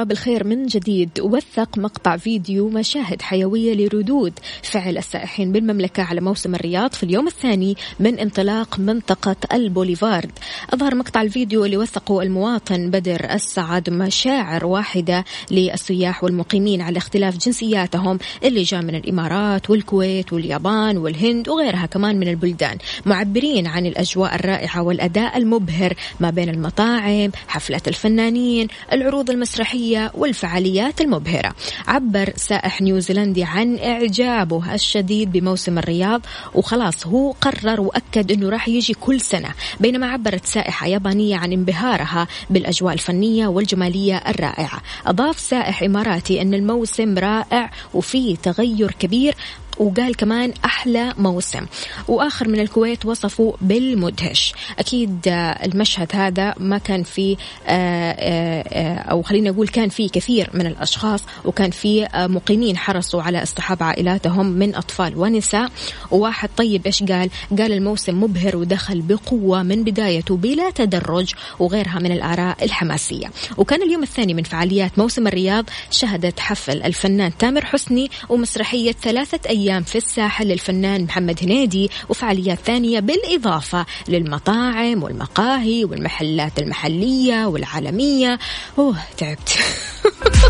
[0.00, 1.10] الله بالخير من جديد.
[1.20, 4.32] وثق مقطع فيديو مشاهد حيوية لردود.
[4.62, 10.30] فعل السائحين بالمملكة على موسم الرياض في اليوم الثاني من انطلاق منطقة البوليفارد.
[10.74, 18.18] أظهر مقطع الفيديو اللي وثقه المواطن بدر السعد مشاعر واحدة للسياح والمقيمين على اختلاف جنسياتهم
[18.44, 22.78] اللي جاء من الإمارات والكويت واليابان والهند وغيرها كمان من البلدان.
[23.06, 31.54] معبرين عن الأجواء الرائعة والأداء المبهر ما بين المطاعم حفلات الفنانين العروض المسرحية والفعاليات المبهرة.
[31.86, 36.20] عبر سائح نيوزيلندي عن إعجابه الشديد بموسم الرياض
[36.54, 39.48] وخلاص هو قرر وأكد أنه راح يجي كل سنة.
[39.80, 44.82] بينما عبرت سائحة يابانية عن انبهارها بالأجواء الفنية والجمالية الرائعة.
[45.06, 49.34] أضاف سائح إماراتي أن الموسم رائع وفيه تغير كبير
[49.80, 51.66] وقال كمان أحلى موسم.
[52.08, 54.52] وآخر من الكويت وصفوا بالمدهش.
[54.78, 55.20] أكيد
[55.64, 60.66] المشهد هذا ما كان فيه آه، آه، آه، أو خلينا نقول كان فيه كثير من
[60.66, 65.70] الأشخاص وكان فيه مقيمين حرصوا على اصطحاب عائلاتهم من أطفال ونساء.
[66.10, 72.12] وواحد طيب إيش قال؟ قال الموسم مبهر ودخل بقوة من بدايته بلا تدرج وغيرها من
[72.12, 73.30] الآراء الحماسية.
[73.56, 79.69] وكان اليوم الثاني من فعاليات موسم الرياض شهدت حفل الفنان تامر حسني ومسرحية ثلاثة أيام
[79.70, 88.38] أيام في الساحل للفنان محمد هنيدي وفعاليات ثانية بالإضافة للمطاعم والمقاهي والمحلات المحلية والعالمية.
[88.78, 89.58] أوه تعبت.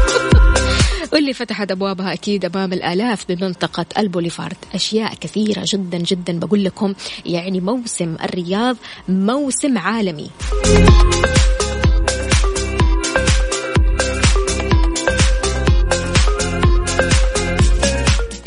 [1.12, 4.56] واللي فتحت أبوابها أكيد أمام الآلاف بمنطقة البوليفارد.
[4.74, 6.94] أشياء كثيرة جدا جدا بقول لكم
[7.26, 8.76] يعني موسم الرياض
[9.08, 10.30] موسم عالمي.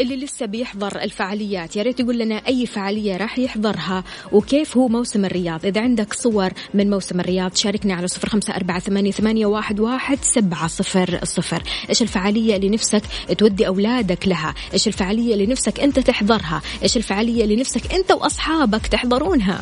[0.03, 1.75] اللي لسه بيحضر الفعاليات.
[1.75, 5.65] يا ريت يقول لنا أي فعالية راح يحضرها وكيف هو موسم الرياض.
[5.65, 11.19] إذا عندك صور من موسم الرياض شاركنا على صفر خمسة أربعة ثمانية, واحد سبعة صفر
[11.23, 11.63] صفر.
[11.89, 13.01] إيش الفعالية اللي نفسك
[13.37, 18.87] تودي أولادك لها؟ إيش الفعالية اللي نفسك أنت تحضرها؟ إيش الفعالية اللي نفسك أنت وأصحابك
[18.87, 19.61] تحضرونها؟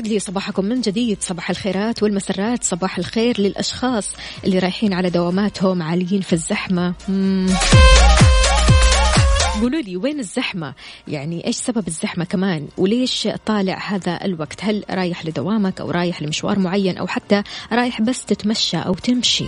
[0.00, 1.18] ويسعد لي صباحكم من جديد.
[1.20, 4.08] صباح الخيرات والمسرات صباح الخير للأشخاص
[4.44, 6.94] اللي رايحين على دواماتهم عاليين في الزحمة.
[9.60, 10.74] قولوا لي وين الزحمة؟
[11.08, 16.58] يعني إيش سبب الزحمة كمان؟ وليش طالع هذا الوقت؟ هل رايح لدوامك أو رايح لمشوار
[16.58, 17.42] معين أو حتى
[17.72, 19.46] رايح بس تتمشى أو تمشي؟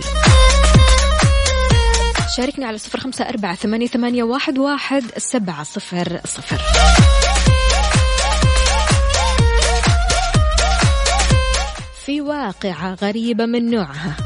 [2.37, 6.61] شاركني على صفر خمسة أربعة ثمانية, ثمانية واحد, واحد سبعة صفر صفر.
[12.05, 14.17] في واقعة غريبة من نوعها.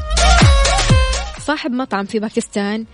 [1.46, 2.84] صاحب مطعم في باكستان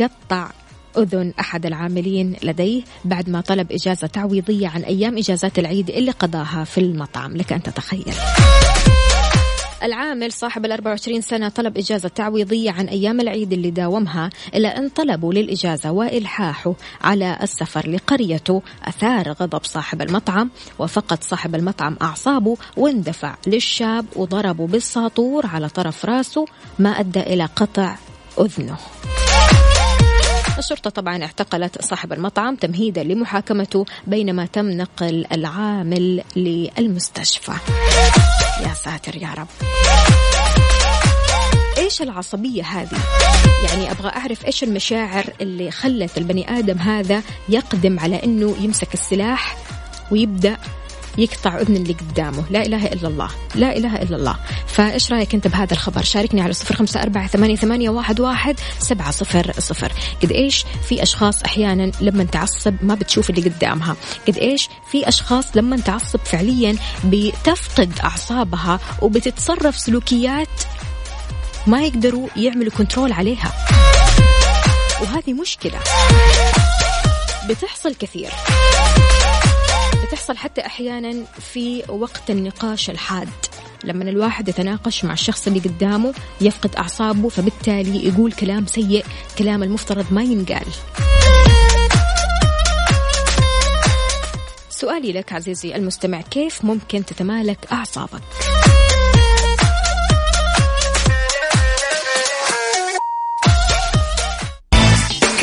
[0.00, 0.50] قطع
[0.98, 6.64] أذن أحد العاملين لديه بعد ما طلب إجازة تعويضية عن أيام إجازات العيد اللي قضاها
[6.64, 7.36] في المطعم.
[7.36, 8.14] لك أن تتخيل.
[9.84, 14.88] العامل صاحب ال 24 سنة طلب إجازة تعويضية عن أيام العيد اللي داومها إلا أن
[14.88, 23.36] طلبوا للإجازة وإلحاحه على السفر لقريته أثار غضب صاحب المطعم وفقد صاحب المطعم أعصابه واندفع
[23.46, 26.46] للشاب وضربه بالساطور على طرف راسه
[26.78, 27.96] ما أدى إلى قطع
[28.40, 28.76] أذنه.
[30.58, 37.52] الشرطة طبعا اعتقلت صاحب المطعم تمهيدا لمحاكمته بينما تم نقل العامل للمستشفى.
[38.62, 39.46] يا ساتر يا رب.
[41.78, 42.98] إيش العصبية هذه؟
[43.64, 49.56] يعني أبغى أعرف إيش المشاعر اللي خلت البني آدم هذا يقدم على إنه يمسك السلاح
[50.10, 50.56] ويبدأ
[51.18, 52.44] يقطع اذن اللي قدامه.
[52.50, 53.30] لا إله إلا الله.
[53.54, 54.36] لا إله إلا الله.
[54.66, 59.10] فإيش رأيك أنت بهذا الخبر؟ شاركني على صفر خمسة أربعة ثمانية, ثمانية واحد, واحد سبعة
[59.10, 59.92] صفر صفر.
[60.22, 63.96] قد إيش في أشخاص أحيانا لما تعصب ما بتشوف اللي قدامها.
[64.28, 70.48] قد إيش في أشخاص لما تعصب فعليا بتفقد أعصابها وبتتصرف سلوكيات
[71.66, 73.52] ما يقدروا يعملوا كنترول عليها.
[75.02, 75.78] وهذه مشكلة.
[77.48, 78.30] بتحصل كثير.
[80.14, 83.28] بتحصل حتى أحيانا في وقت النقاش الحاد
[83.84, 89.04] لما الواحد يتناقش مع الشخص اللي قدامه يفقد أعصابه فبالتالي يقول كلام سيء
[89.38, 90.66] كلام المفترض ما ينقال
[94.70, 98.22] سؤالي لك عزيزي المستمع كيف ممكن تتمالك أعصابك؟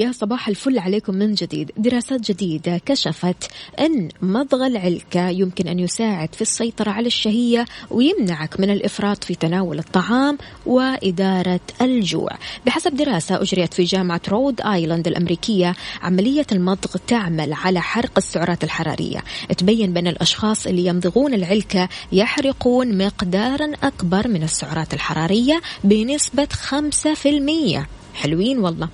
[0.00, 1.72] ويا صباح الفل عليكم من جديد.
[1.76, 8.70] دراسات جديدة كشفت أن مضغ العلكة يمكن أن يساعد في السيطرة على الشهية ويمنعك من
[8.70, 12.30] الإفراط في تناول الطعام وإدارة الجوع.
[12.66, 19.24] بحسب دراسة أجريت في جامعة رود آيلاند الأمريكية عملية المضغ تعمل على حرق السعرات الحرارية.
[19.58, 28.58] تبين بأن الأشخاص اللي يمضغون العلكة يحرقون مقدارا أكبر من السعرات الحرارية بنسبة 5% حلوين
[28.58, 28.88] والله.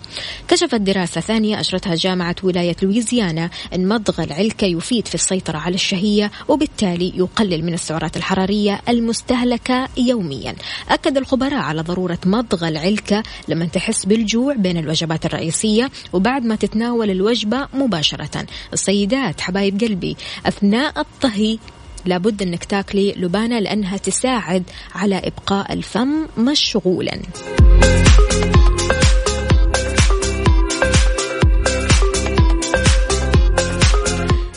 [0.48, 6.30] كشفت دراسة ثانية أجرتها جامعة ولاية لويزيانا أن مضغ العلكة يفيد في السيطرة على الشهية
[6.48, 10.54] وبالتالي يقلل من السعرات الحرارية المستهلكة يوميا.
[10.88, 17.10] أكد الخبراء على ضرورة مضغ العلكة لما تحس بالجوع بين الوجبات الرئيسية وبعد ما تتناول
[17.10, 18.46] الوجبة مباشرة.
[18.72, 20.16] السيدات حبايب قلبي
[20.46, 21.58] أثناء الطهي
[22.04, 24.62] لابد أنك تاكلي لبانة لأنها تساعد
[24.94, 27.18] على إبقاء الفم مشغولا.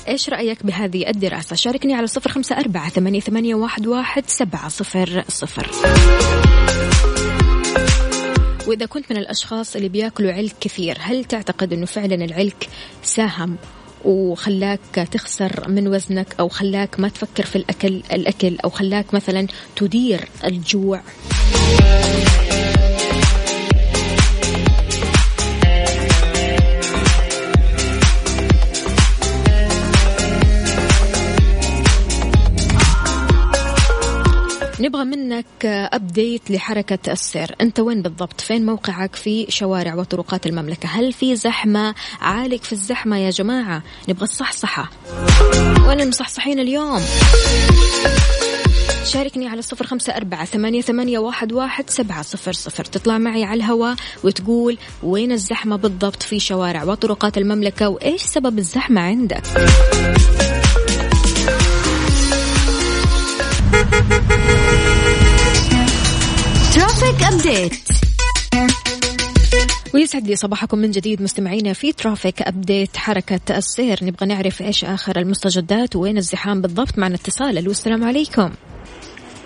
[0.09, 5.69] إيش رأيك بهذه الدراسة؟ شاركني على صفر خمسة أربعة ثمانية, واحد سبعة صفر صفر.
[8.67, 12.69] وإذا كنت من الأشخاص اللي بيأكلوا علك كثير هل تعتقد أنه فعلا العلك
[13.03, 13.55] ساهم
[14.05, 20.27] وخلاك تخسر من وزنك أو خلاك ما تفكر في الأكل الأكل أو خلاك مثلا تدير
[20.45, 21.01] الجوع؟
[34.81, 37.55] نبغى منك أبديت لحركة السير.
[37.61, 43.17] أنت وين بالضبط؟ فين موقعك في شوارع وطرقات المملكة؟ هل في زحمة؟ عالق في الزحمة
[43.17, 43.83] يا جماعة.
[44.09, 44.89] نبغى الصحصحة.
[45.87, 47.01] وين المصحصحين اليوم؟
[49.05, 52.85] شاركني على صفر خمسة أربعة ثمانية, ثمانية واحد, واحد سبعة صفر صفر.
[52.85, 59.01] تطلع معي على الهواء وتقول وين الزحمة بالضبط في شوارع وطرقات المملكة؟ وإيش سبب الزحمة
[59.01, 59.43] عندك؟
[67.39, 67.87] update
[69.93, 75.19] ويسعد لي صباحكم من جديد مستمعينا في traffic update حركة السير نبغى نعرف إيش آخر
[75.19, 78.51] المستجدات وين الزحام بالضبط معنا اتصال ألو السلام عليكم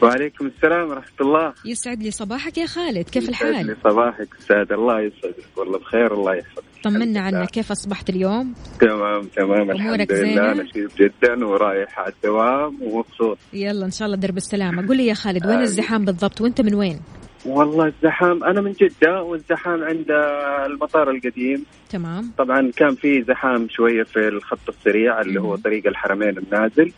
[0.02, 4.72] وعليكم السلام ورحمة الله يسعد لي صباحك يا خالد كيف يسعد لي الحال؟ صباحك أستاذ
[4.72, 7.20] الله يسعدك والله بخير الله يحفظك طمنا.
[7.22, 13.38] عنك كيف أصبحت اليوم؟ تمام تمام الحمد لله زينة؟ نشيط جدا ورايح على الدوام ومبسوط
[13.54, 15.64] يلا إن شاء الله درب السلامة قول لي يا خالد وين آمين.
[15.64, 17.00] الزحام بالضبط وأنت من وين؟
[17.46, 20.12] والله الزحام أنا من جدة والزحام عند
[20.66, 21.66] المطار القديم.
[21.94, 22.32] تمام.
[22.38, 25.56] طبعا كان في زحام شوية في الخط السريع اللي هو.
[25.56, 26.92] طريق الحرمين النازل.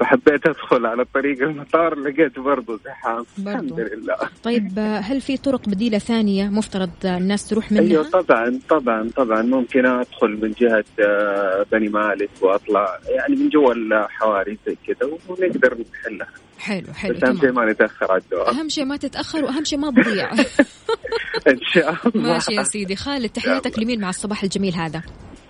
[0.00, 3.24] فحبيت أدخل على طريق المطار لقيت برضو زحام.
[3.38, 3.48] برضو.
[3.48, 4.16] الحمد لله.
[4.42, 9.42] طيب هل في طرق بديلة ثانية مفترض الناس تروح منها؟ أيوه طبعا طبعا طبعا.
[9.42, 15.76] ممكن أدخل من جهة آه، بني مالك وأطلع يعني من جوا الحواري زي كذا ونقدر
[15.92, 16.28] نحلها.
[16.58, 18.56] حلو حلو بس أهم شيء ما نتأخر على الدوام.
[18.56, 20.30] أهم شيء ما تتأخر وأهم شيء ما تضيع.
[21.48, 22.96] إن شاء الله ماشي يا سيدي.
[22.96, 24.29] خالد تحياتك لمين مع الصباح.
[24.42, 25.02] الجميل هذا.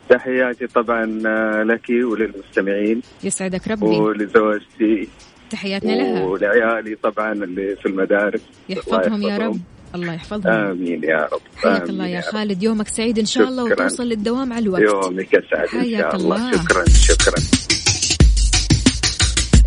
[0.09, 3.03] تحياتي طبعا آه، لك وللمستمعين.
[3.25, 3.87] يسعدك ربي.
[3.87, 5.09] ولزوجتي.
[5.51, 6.25] تحياتنا لها.
[6.25, 8.41] ولعيالي طبعا اللي في المدارس.
[8.69, 9.61] يحفظهم الله يا رب.
[9.95, 10.53] الله يحفظهم.
[10.53, 11.41] آمين يا رب.
[11.57, 12.25] حياك الله يا رب.
[12.25, 12.63] خالد.
[12.63, 13.85] يومك سعيد إن شاء الله شكراً.
[13.85, 14.83] وتوصل للدوام على الوقت.
[14.83, 16.37] يومك اسعد إن شاء الله.
[16.37, 16.53] الله.
[16.53, 17.80] شكرا شكرا.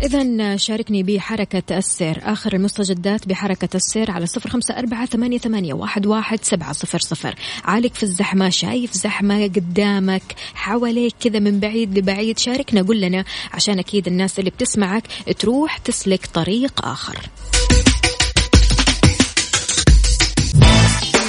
[0.04, 2.20] إذا شاركني بحركة السير.
[2.22, 7.34] آخر المستجدات بحركة السير على صفر خمسة أربعة ثمانية, ثمانية واحد, واحد سبعة صفر صفر.
[7.64, 10.22] عالق في الزحمة شايف زحمة قدامك
[10.54, 12.38] حواليك كذا من بعيد لبعيد.
[12.38, 15.02] شاركنا قول لنا عشان أكيد الناس اللي بتسمعك
[15.38, 17.18] تروح تسلك طريق آخر.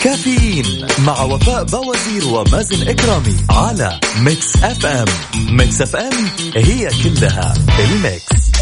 [0.03, 5.07] كافيين مع وفاء بوازير ومازن إكرامي على Mix FM.
[5.51, 8.54] Mix FM هي كلها ال mix.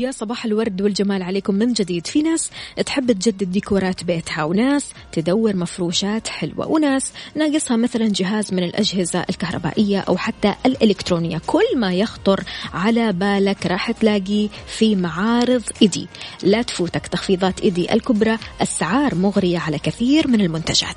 [0.00, 2.06] ويا صباح الورد والجمال عليكم من جديد.
[2.06, 2.50] في ناس
[2.86, 10.00] تحب تجدد ديكورات بيتها وناس تدور مفروشات حلوة وناس ناقصها مثلا جهاز من الأجهزة الكهربائية
[10.00, 11.40] أو حتى الإلكترونية.
[11.46, 12.44] كل ما يخطر
[12.74, 16.08] على بالك راح تلاقيه في معارض إيدي.
[16.42, 20.96] لا تفوتك تخفيضات إيدي الكبرى أسعار مغرية على كثير من المنتجات.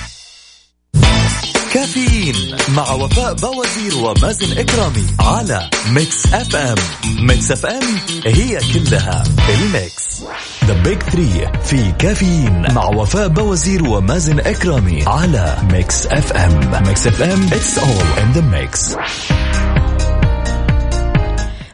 [1.73, 2.35] كافيين
[2.75, 6.75] مع وفاء بوازير ومازن إكرامي على Mix FM
[7.19, 7.81] Mix FM
[8.25, 10.23] هي كلها ال mix.
[10.65, 17.47] the big three في كافيين مع وفاء بوازير ومازن إكرامي على Mix FM Mix FM
[17.53, 18.95] it's all in the mix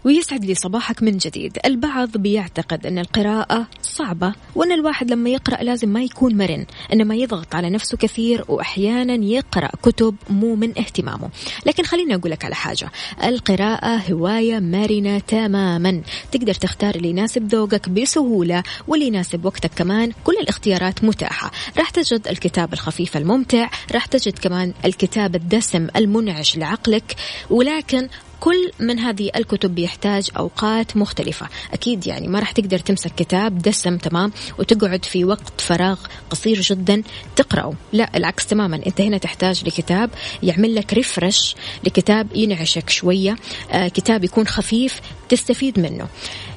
[0.07, 1.57] ويسعد لي صباحك من جديد.
[1.65, 7.55] البعض بيعتقد أن القراءة صعبة وأن الواحد لما يقرأ لازم ما يكون مرن إنما يضغط
[7.55, 11.29] على نفسه كثير وأحيانا يقرأ كتب مو من اهتمامه.
[11.65, 12.91] لكن خليني أقول لك على حاجة
[13.23, 16.01] القراءة هواية مرنة تماما.
[16.31, 20.11] تقدر تختار اللي يناسب ذوقك بسهولة واللي يناسب وقتك كمان.
[20.23, 21.51] كل الاختيارات متاحة.
[21.77, 27.15] راح تجد الكتاب الخفيف الممتع راح تجد كمان الكتاب الدسم المنعش لعقلك.
[27.49, 28.07] ولكن
[28.39, 31.47] كل من هذه الكتب بيحتاج أوقات مختلفة.
[31.73, 37.03] أكيد يعني ما راح تقدر تمسك كتاب دسم تمام وتقعد في وقت فراغ قصير جدا
[37.35, 37.73] تقرأه.
[37.93, 38.75] لا العكس تماما.
[38.87, 40.09] أنت هنا تحتاج لكتاب
[40.43, 43.35] يعمل لك ريفرش لكتاب ينعشك شوية
[43.71, 46.07] آه كتاب يكون خفيف تستفيد منه.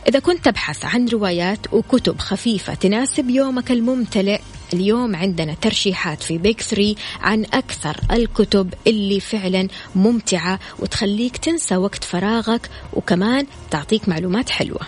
[0.09, 4.41] إذا كنت تبحث عن روايات وكتب خفيفة تناسب يومك الممتلئ
[4.75, 12.05] اليوم عندنا ترشيحات في بيك ثري عن أكثر الكتب اللي فعلا ممتعة وتخليك تنسى وقت
[12.05, 14.81] فراغك وكمان تعطيك معلومات حلوة.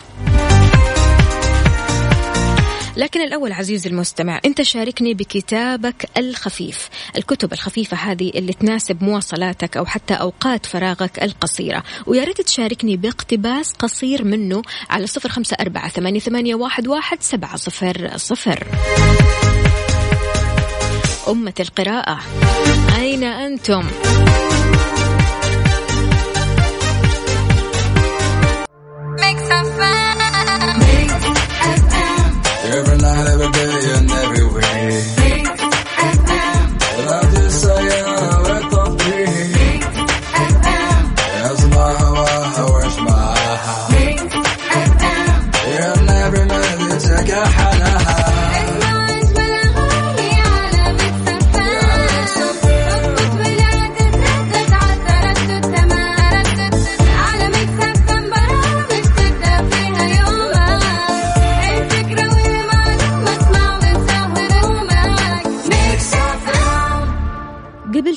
[2.96, 9.86] لكن الأول عزيزي المستمع أنت شاركني بكتابك الخفيف الكتب الخفيفة هذه اللي تناسب مواصلاتك أو
[9.86, 16.54] حتى أوقات فراغك القصيرة ويا ريت تشاركني باقتباس قصير منه على صفر خمسة أربعة ثمانية,
[16.54, 18.66] واحد, سبعة صفر صفر
[21.28, 22.20] أمة القراءة
[22.98, 23.88] أين أنتم؟
[32.74, 34.21] Every night, every day, and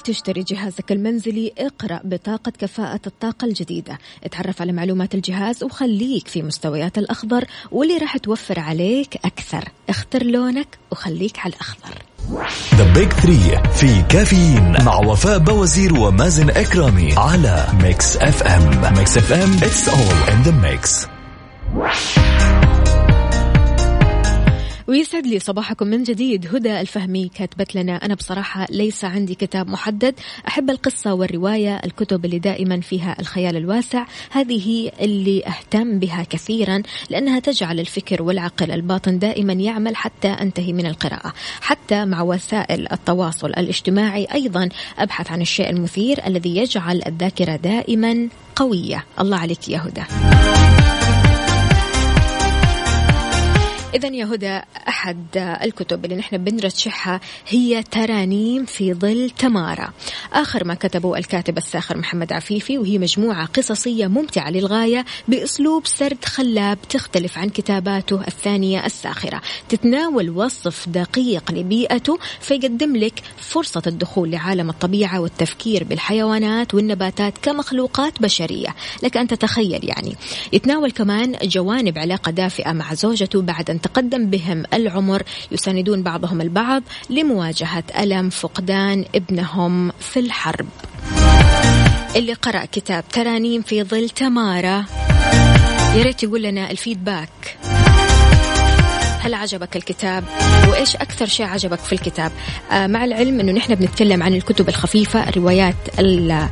[0.06, 3.98] تشتري جهازك المنزلي اقرأ بطاقة كفاءة الطاقة الجديدة.
[4.24, 9.70] اتعرف على معلومات الجهاز وخليك في مستويات الأخضر واللي راح توفر عليك أكثر.
[9.90, 12.04] اختر لونك وخليك على الأخضر.
[12.76, 19.54] The Big Three في كافيين مع وفاء بوازير ومازن إكرامي على Mix FM Mix FM
[19.54, 21.08] it's all in the mix
[24.88, 26.56] ويسعد لي صباحكم من جديد.
[26.56, 30.16] هدى الفهمي كاتبت لنا أنا بصراحة ليس عندي كتاب محدد.
[30.48, 34.06] أحب القصة والرواية الكتب اللي دائما فيها الخيال الواسع.
[34.32, 40.86] هذه اللي أهتم بها كثيرا لأنها تجعل الفكر والعقل الباطن دائما يعمل حتى أنتهي من
[40.86, 41.34] القراءة.
[41.62, 44.70] حتى مع وسائل التواصل الاجتماعي أيضا
[45.00, 49.06] أبحث عن الشيء المثير الذي يجعل الذاكرة دائما قوية.
[49.20, 50.04] الله عليك يا هدى.
[53.96, 59.94] إذا يا هدى أحد الكتب اللي نحن بنرشحها هي ترانيم في ظل تمارا.
[60.34, 66.78] آخر ما كتبه الكاتب الساخر محمد عفيفي وهي مجموعة قصصية ممتعة للغاية بأسلوب سرد خلاب
[66.90, 69.42] تختلف عن كتاباته الثانية الساخرة.
[69.70, 78.76] تتناول وصف دقيق لبيئته فيقدم لك فرصة الدخول لعالم الطبيعة والتفكير بالحيوانات والنباتات كمخلوقات بشرية.
[79.04, 80.16] لك أن تتخيل يعني.
[80.54, 85.24] يتناول كمان جوانب علاقة دافئة مع زوجته بعد أن تقدم بهم العمر.
[85.52, 90.68] يساندون بعضهم البعض لمواجهة ألم فقدان ابنهم في الحرب.
[92.16, 94.86] اللي قرأ كتاب ترانيم في ظل تمارا
[95.96, 97.58] يا ريت يقول لنا الفيدباك.
[99.26, 100.24] هل عجبك الكتاب؟
[100.70, 102.32] وإيش أكثر شيء عجبك في الكتاب؟
[102.72, 106.50] آه مع العلم إنه نحن بنتكلم عن الكتب الخفيفة الروايات آه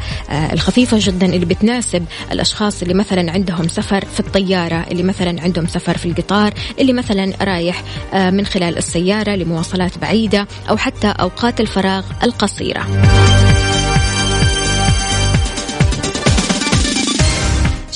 [0.53, 5.97] الخفيفة جدا اللي بتناسب الأشخاص اللي مثلا عندهم سفر في الطيارة اللي مثلا عندهم سفر
[5.97, 12.03] في القطار اللي مثلا رايح آه من خلال السيارة لمواصلات بعيدة أو حتى أوقات الفراغ
[12.23, 12.87] القصيرة.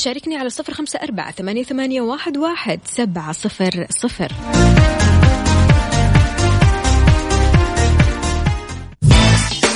[0.07, 4.31] شاركني على صفر خمسة أربعة ثمانية, ثمانية واحد, واحد سبعة صفر صفر.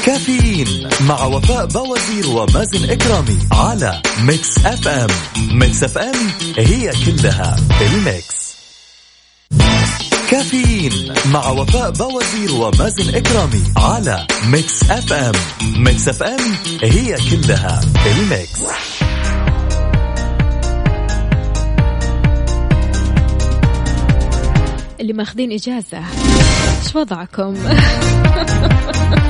[0.05, 5.07] كافيين مع وفاء بوازير ومازن إكرامي على Mix FM.
[5.51, 8.55] Mix FM it's all in the mix.
[10.29, 15.13] كافيين مع وفاء بوازير ومازن إكرامي على Mix FM.
[15.13, 15.33] Mix
[15.77, 18.59] FM it's all in the mix.
[25.01, 25.97] اللي ماخذين إجازة
[26.85, 27.55] إيش وضعكم؟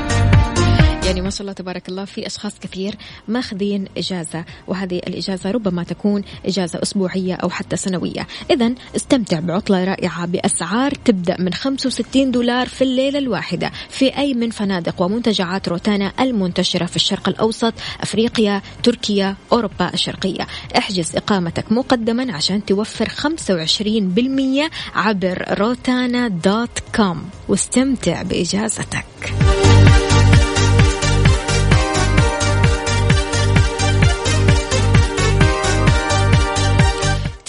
[1.12, 2.95] يعني ما شاء الله تبارك الله في أشخاص كثير
[3.28, 8.28] ماخذين إجازة وهذه الإجازة ربما تكون إجازة أسبوعية أو حتى سنوية.
[8.51, 14.49] اذا استمتع بعطلة رائعة بأسعار تبدأ من 65 دولار في الليلة الواحدة في أي من
[14.49, 20.47] فنادق ومنتجعات روتانا المنتشرة في الشرق الأوسط أفريقيا تركيا أوروبا الشرقية.
[20.78, 27.30] احجز إقامتك مقدما عشان توفر 25% عبر روتانا دوت كوم.
[27.47, 29.05] واستمتع بإجازتك.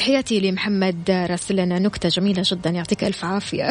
[0.02, 1.56] تحياتي لمحمد راسل.
[1.56, 2.70] لنا نكتة جميلة جدا.
[2.70, 3.70] يعطيك ألف عافية.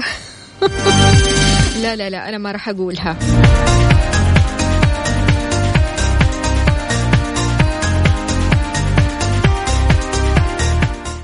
[1.83, 3.17] لا لا لا أنا ما راح أقولها.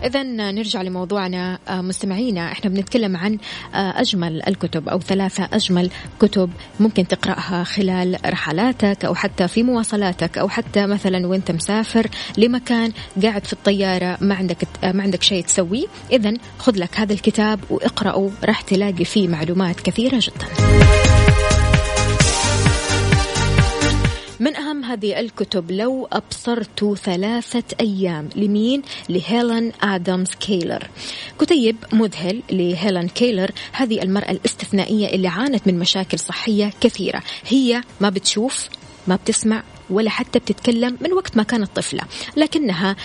[0.03, 3.37] إذا نرجع لموضوعنا مستمعينا إحنا بنتكلم عن
[3.73, 5.89] أجمل الكتب أو ثلاثة أجمل
[6.19, 12.91] كتب ممكن تقرأها خلال رحلاتك أو حتى في مواصلاتك أو حتى مثلا وأنت مسافر لمكان
[13.23, 18.29] قاعد في الطيارة ما عندك ما عندك شيء تسويه إذا خذ لك هذا الكتاب واقرأه
[18.43, 20.47] راح تلاقي فيه معلومات كثيرة جدا.
[24.39, 30.87] من أهم هذه الكتب لو أبصرت ثلاثة أيام لمين؟ لهيلين آدمز كيلر.
[31.39, 33.51] كتيب مذهل لهيلين كيلر.
[33.71, 37.23] هذه المرأة الاستثنائية اللي عانت من مشاكل صحية كثيرة.
[37.47, 38.69] هي ما بتشوف
[39.07, 42.01] ما بتسمع ولا حتى بتتكلم من وقت ما كانت طفلة.
[42.37, 42.95] لكنها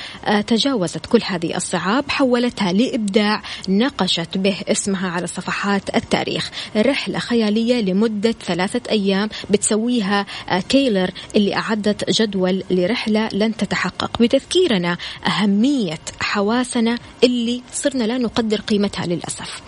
[0.46, 6.50] تجاوزت كل هذه الصعاب حولتها لإبداع نقشت به اسمها على صفحات التاريخ.
[6.76, 10.26] رحلة خيالية لمدة ثلاثة أيام بتسويها
[10.68, 14.18] كيلر اللي أعدت جدول لرحلة لن تتحقق.
[14.20, 19.62] بتذكيرنا أهمية حواسنا اللي صرنا لا نقدر قيمتها للأسف.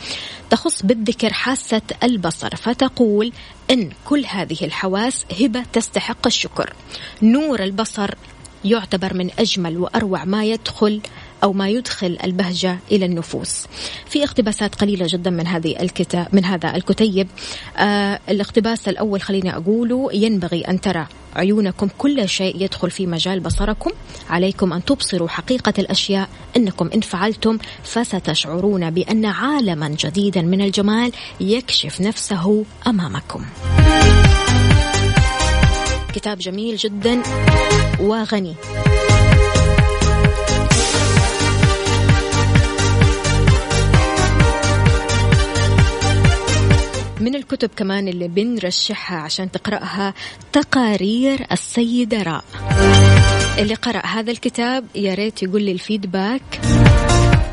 [0.51, 3.33] تخص بالذكر حاسة البصر فتقول
[3.71, 6.73] إن كل هذه الحواس هبة تستحق الشكر.
[7.23, 8.11] نور البصر
[8.65, 11.01] يعتبر من أجمل وأروع ما يدخل
[11.45, 13.67] أو ما يدخل البهجة إلى النفوس.
[14.07, 17.29] في اقتباسات قليلة جدا من هذه الكتاب من هذا الكتيب.
[17.77, 23.91] آه الاقتباس الأول خليني أقوله ينبغي أن ترى عيونكم كل شيء يدخل في مجال بصركم.
[24.31, 32.01] عليكم أن تبصروا حقيقة الأشياء إنكم إن فعلتم فستشعرون بأن عالما جديدا من الجمال يكشف
[32.01, 33.45] نفسه أمامكم.
[36.15, 37.23] كتاب جميل جدا.
[38.01, 38.55] وغني
[47.21, 50.15] من الكتب كمان اللي بنرشحها عشان تقرأها
[50.53, 52.45] تقارير السيدة راء
[53.59, 56.43] اللي قرأ هذا الكتاب يا ريت يقول لي الفيدباك.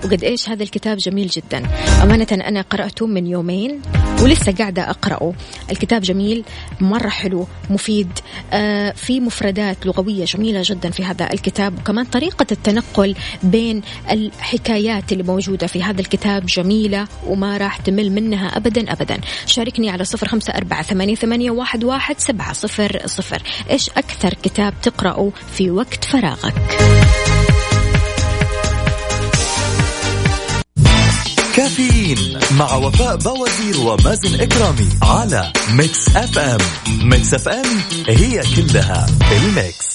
[0.06, 1.64] وقد إيش هذا الكتاب جميل جدا.
[2.04, 3.82] أمانة أنا قرأته من يومين
[4.22, 5.34] ولسه قاعدة أقرأه.
[5.72, 6.44] الكتاب جميل
[6.82, 8.10] مرة حلو مفيد
[8.54, 11.80] آه في مفردات لغوية جميلة جدا في هذا الكتاب.
[11.80, 13.82] وكمان طريقة التنقل بين
[14.12, 19.20] الحكايات اللي موجودة في هذا الكتاب جميلة وما راح تمل منها أبدا أبدا.
[19.46, 23.44] شاركني على صفر خمسة أربعة ثمانية, ثمانية واحد, واحد سبعة صفر صفر.
[23.70, 26.54] إيش أكثر كتاب تقرأه في وقت فراغك؟
[31.56, 36.58] كافيين مع وفاء بوازير ومازن إكرامي على Mix FM Mix
[37.10, 37.66] FM it's all
[38.08, 39.92] in the mix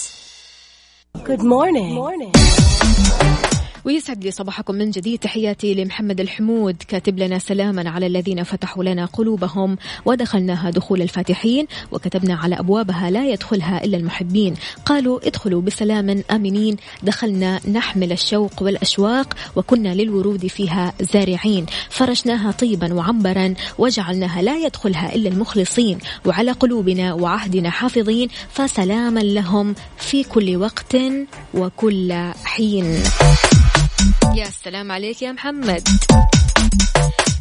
[1.26, 1.88] Good morning.
[1.88, 3.55] Good morning.
[3.87, 5.18] ويسعد لي صباحكم من جديد.
[5.18, 12.34] تحياتي لمحمد الحمود كاتب لنا سلاما على الذين فتحوا لنا قلوبهم ودخلناها دخول الفاتحين وكتبنا
[12.34, 14.55] على أبوابها لا يدخلها إلا المحبين.
[14.84, 21.66] قالوا ادخلوا بسلام آمنين دخلنا نحمل الشوق والأشواق وكنا للورود فيها زارعين.
[21.91, 25.99] فرشناها طيبا وعنبرا وجعلناها لا يدخلها إلا المخلصين.
[26.24, 30.97] وعلى قلوبنا وعهدنا حافظين فسلاما لهم في كل وقت
[31.55, 33.03] وكل حين.
[34.36, 35.88] يا سلام عليك يا محمد.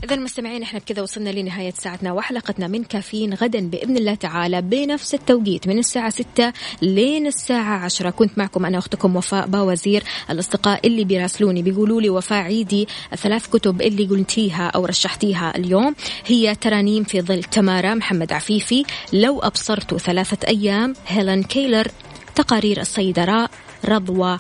[0.03, 5.13] إذا مستمعين إحنا بكذا وصلنا لنهاية ساعتنا وحلقتنا من كافيين غدا بإذن الله تعالى بنفس
[5.13, 10.03] التوقيت من الساعة 6 لين الساعة 10 كنت معكم أنا أختكم وفاء باوزير.
[10.29, 15.95] الأصدقاء اللي بيراسلوني بيقولوا لي وفاء عيدي الثلاث كتب اللي قلتيها أو رشحتيها اليوم.
[16.25, 21.87] هي ترانيم في ظل تمارا محمد عفيفي لو أبصرت ثلاثة أيام هيلين كيلر
[22.35, 23.51] تقارير الصيدراء
[23.85, 24.39] رضوى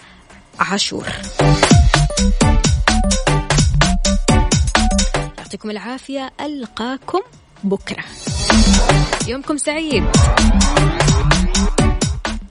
[0.59, 1.07] عاشور.
[5.37, 7.19] يعطيكم العافية ألقاكم
[7.63, 8.03] بكرة.
[9.27, 10.03] يومكم سعيد.